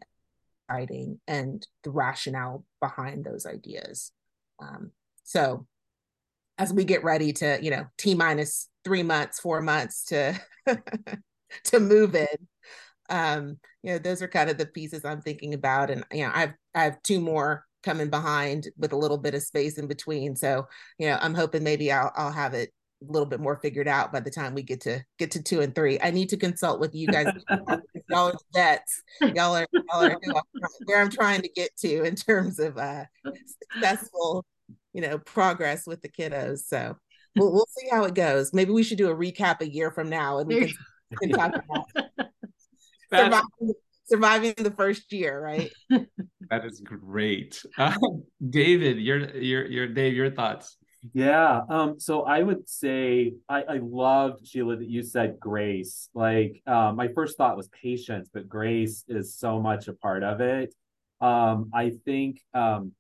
[0.69, 4.11] writing, and the rationale behind those ideas.
[4.59, 4.91] Um,
[5.23, 5.65] so
[6.57, 10.37] as we get ready to, you know, T minus three months, four months to
[11.63, 12.27] to move in,
[13.09, 15.89] um, you know, those are kind of the pieces I'm thinking about.
[15.89, 19.41] And you know, I've I have two more coming behind with a little bit of
[19.41, 20.35] space in between.
[20.35, 20.67] So,
[20.99, 24.11] you know, I'm hoping maybe I'll I'll have it a little bit more figured out
[24.11, 25.97] by the time we get to get to two and three.
[26.01, 27.27] I need to consult with you guys.
[28.09, 29.01] y'all are vets.
[29.21, 30.17] Y'all are, y'all are
[30.83, 33.05] where I'm trying to get to in terms of uh
[33.71, 34.45] successful,
[34.91, 36.65] you know, progress with the kiddos.
[36.65, 36.97] So
[37.38, 38.53] we'll we'll see how it goes.
[38.53, 40.73] Maybe we should do a recap a year from now and we can,
[41.21, 41.88] can talk about
[43.13, 43.73] surviving,
[44.07, 45.71] surviving the first year, right?
[46.49, 47.63] that is great.
[47.77, 47.95] Uh,
[48.49, 50.77] David, your your your Dave, your thoughts.
[51.13, 51.61] Yeah.
[51.69, 56.09] Um, so I would say I, I loved Shelah that you said grace.
[56.13, 60.41] Like um, my first thought was patience, but grace is so much a part of
[60.41, 60.73] it.
[61.21, 62.93] Um, I think um,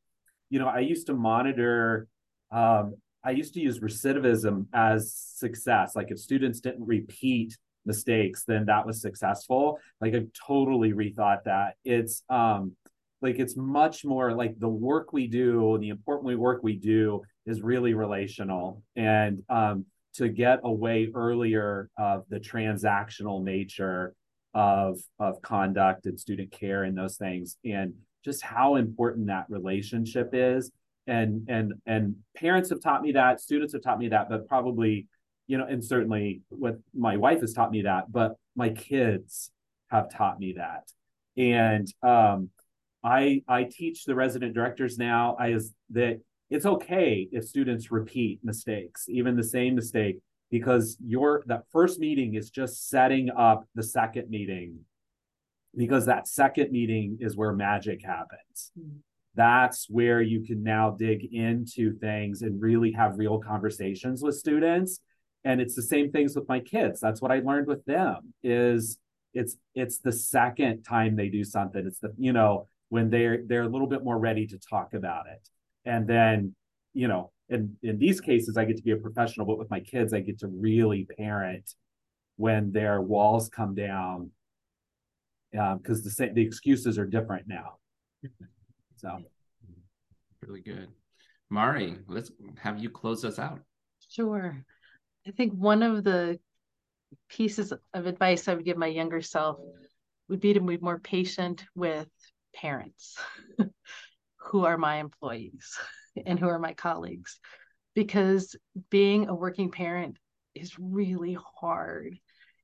[0.49, 2.07] you know, I used to monitor
[2.51, 5.95] um, I used to use recidivism as success.
[5.95, 7.57] Like if students didn't repeat
[7.87, 9.79] mistakes, then that was successful.
[9.99, 11.75] Like I've totally rethought that.
[11.83, 12.73] It's um
[13.21, 17.23] like it's much more like the work we do, and the important work we do
[17.47, 18.83] is really relational.
[18.95, 19.85] And um
[20.15, 24.13] to get away earlier of the transactional nature
[24.53, 27.93] of of conduct and student care and those things and
[28.25, 30.71] just how important that relationship is
[31.05, 35.05] and and and parents have taught me that students have taught me that but probably
[35.47, 39.51] you know and certainly what my wife has taught me that but my kids
[39.89, 40.83] have taught me that.
[41.37, 42.49] And um
[43.03, 46.19] i i teach the resident directors now i is that
[46.49, 50.17] it's okay if students repeat mistakes even the same mistake
[50.49, 54.79] because your that first meeting is just setting up the second meeting.
[55.75, 58.71] Because that second meeting is where magic happens.
[58.79, 58.97] Mm-hmm.
[59.35, 64.99] That's where you can now dig into things and really have real conversations with students
[65.43, 68.97] and it's the same things with my kids that's what i learned with them is
[69.33, 73.63] it's it's the second time they do something it's the you know when they're they're
[73.63, 75.49] a little bit more ready to talk about it
[75.85, 76.55] and then
[76.93, 79.79] you know in in these cases i get to be a professional but with my
[79.79, 81.75] kids i get to really parent
[82.37, 84.31] when their walls come down
[85.51, 87.77] because um, the same the excuses are different now
[88.97, 89.19] so
[90.47, 90.87] really good.
[91.49, 93.59] Mari, let's have you close us out.
[94.09, 94.63] Sure.
[95.27, 96.39] I think one of the
[97.29, 99.59] pieces of advice I would give my younger self
[100.29, 102.07] would be to be more patient with
[102.55, 103.17] parents
[104.37, 105.77] who are my employees
[106.25, 107.39] and who are my colleagues
[107.93, 108.55] because
[108.89, 110.17] being a working parent
[110.55, 112.17] is really hard.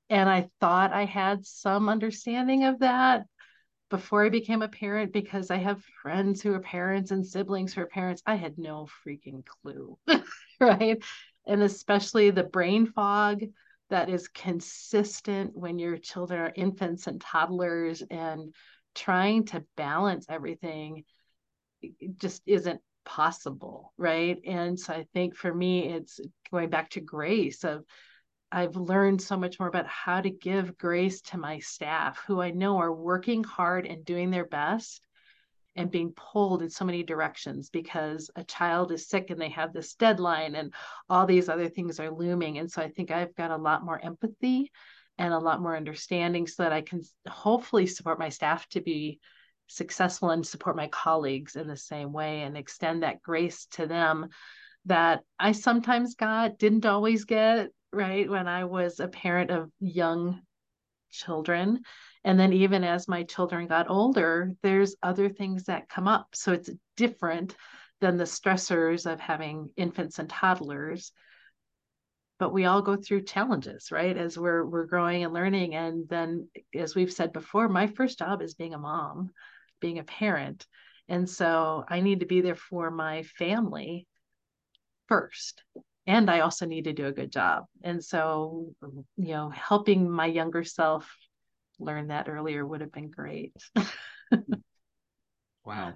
[0.10, 3.26] And I thought I had some understanding of that,
[3.94, 7.82] before I became a parent because I have friends who are parents and siblings who
[7.82, 8.24] are parents.
[8.26, 10.00] I had no freaking clue,
[10.60, 10.98] right?
[11.46, 13.44] And especially the brain fog
[13.90, 18.54] that is consistent when your children are infants and toddlers and
[18.96, 21.04] trying to balance everything
[22.18, 24.40] just isn't possible, right?
[24.46, 26.20] And so I think for me, it's
[26.52, 27.84] going back to grace of
[28.52, 32.52] I've learned so much more about how to give grace to my staff who I
[32.52, 35.02] know are working hard and doing their best
[35.76, 39.74] and being pulled in so many directions because a child is sick and they have
[39.74, 40.74] this deadline and
[41.10, 42.60] all these other things are looming.
[42.60, 44.72] And so I think I've got a lot more empathy
[45.18, 49.20] and a lot more understanding so that I can hopefully support my staff to be
[49.68, 54.30] successful and support my colleagues in the same way and extend that grace to them
[54.86, 58.30] that I sometimes got, didn't always get, right?
[58.30, 60.42] When I was a parent of young
[61.14, 61.82] children.
[62.24, 66.30] And then even as my children got older, there's other things that come up.
[66.34, 67.56] So it's different
[68.02, 71.12] than the stressors of having infants and toddlers.
[72.40, 74.18] But we all go through challenges, right?
[74.18, 75.76] As we're we're growing and learning.
[75.76, 79.32] And then as we've said before, my first job is being a mom,
[79.80, 80.66] being a parent.
[81.08, 84.08] And so I need to be there for my family
[85.08, 85.64] first
[86.06, 87.66] and I also need to do a good job.
[87.84, 88.74] And so,
[89.18, 91.10] you know, helping my younger self
[91.80, 93.54] learn that earlier would have been great.
[95.66, 95.94] wow.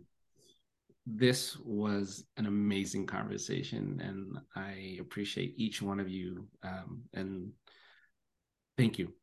[1.06, 6.48] This was an amazing conversation, and I appreciate each one of you.
[6.64, 7.52] Um, and
[8.78, 9.14] thank you.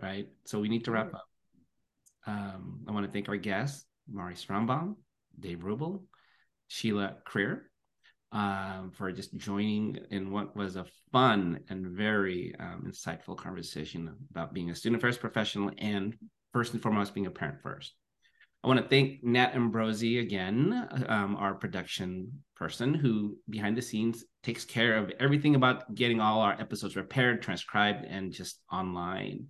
[0.00, 0.28] Right.
[0.44, 1.26] So we need to wrap up.
[2.26, 4.96] Um, I want to thank our guests, Mari Strombom,
[5.38, 6.02] Dave Ruble,
[6.68, 7.69] Shelah Crear,
[8.32, 14.54] um, for just joining in what was a fun and very um, insightful conversation about
[14.54, 16.16] being a student first professional and
[16.52, 17.94] first and foremost being a parent first.
[18.62, 24.24] I want to thank Nat Ambrosi again, um, our production person who behind the scenes
[24.42, 29.46] takes care of everything about getting all our episodes prepared, transcribed, and just online.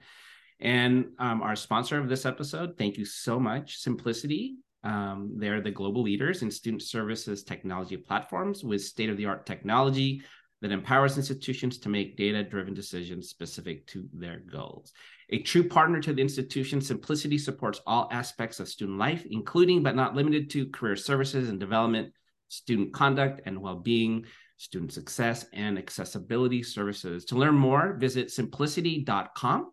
[0.61, 4.53] And um, our sponsor of this episode, thank you so much, Symplicity.
[4.83, 9.45] Um, they're the global leaders in student services technology platforms with state of the art
[9.45, 10.22] technology
[10.62, 14.93] that empowers institutions to make data driven decisions specific to their goals.
[15.31, 19.97] A true partner to the institution, Symplicity supports all aspects of student life, including but
[19.97, 22.12] not limited to career services and development,
[22.49, 24.26] student conduct and well being,
[24.57, 27.24] student success, and accessibility services.
[27.26, 29.70] To learn more, visit symplicity.com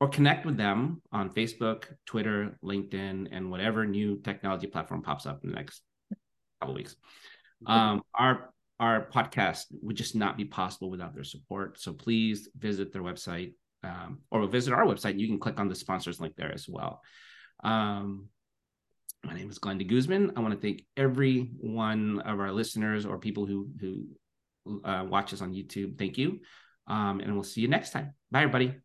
[0.00, 5.42] or connect with them on Facebook, Twitter, LinkedIn, and whatever new technology platform pops up
[5.42, 5.82] in the next
[6.60, 6.96] couple weeks.
[7.66, 11.80] Um, our our podcast would just not be possible without their support.
[11.80, 15.18] So please visit their website um, or visit our website.
[15.18, 17.02] You can click on the sponsors link there as well.
[17.64, 18.28] Um,
[19.24, 20.32] my name is Glenn DeGuzman.
[20.36, 24.06] I want to thank every one of our listeners or people who who
[24.84, 25.98] uh, watch us on YouTube.
[25.98, 26.40] Thank you,
[26.86, 28.14] um, and we'll see you next time.
[28.30, 28.76] Bye, everybody.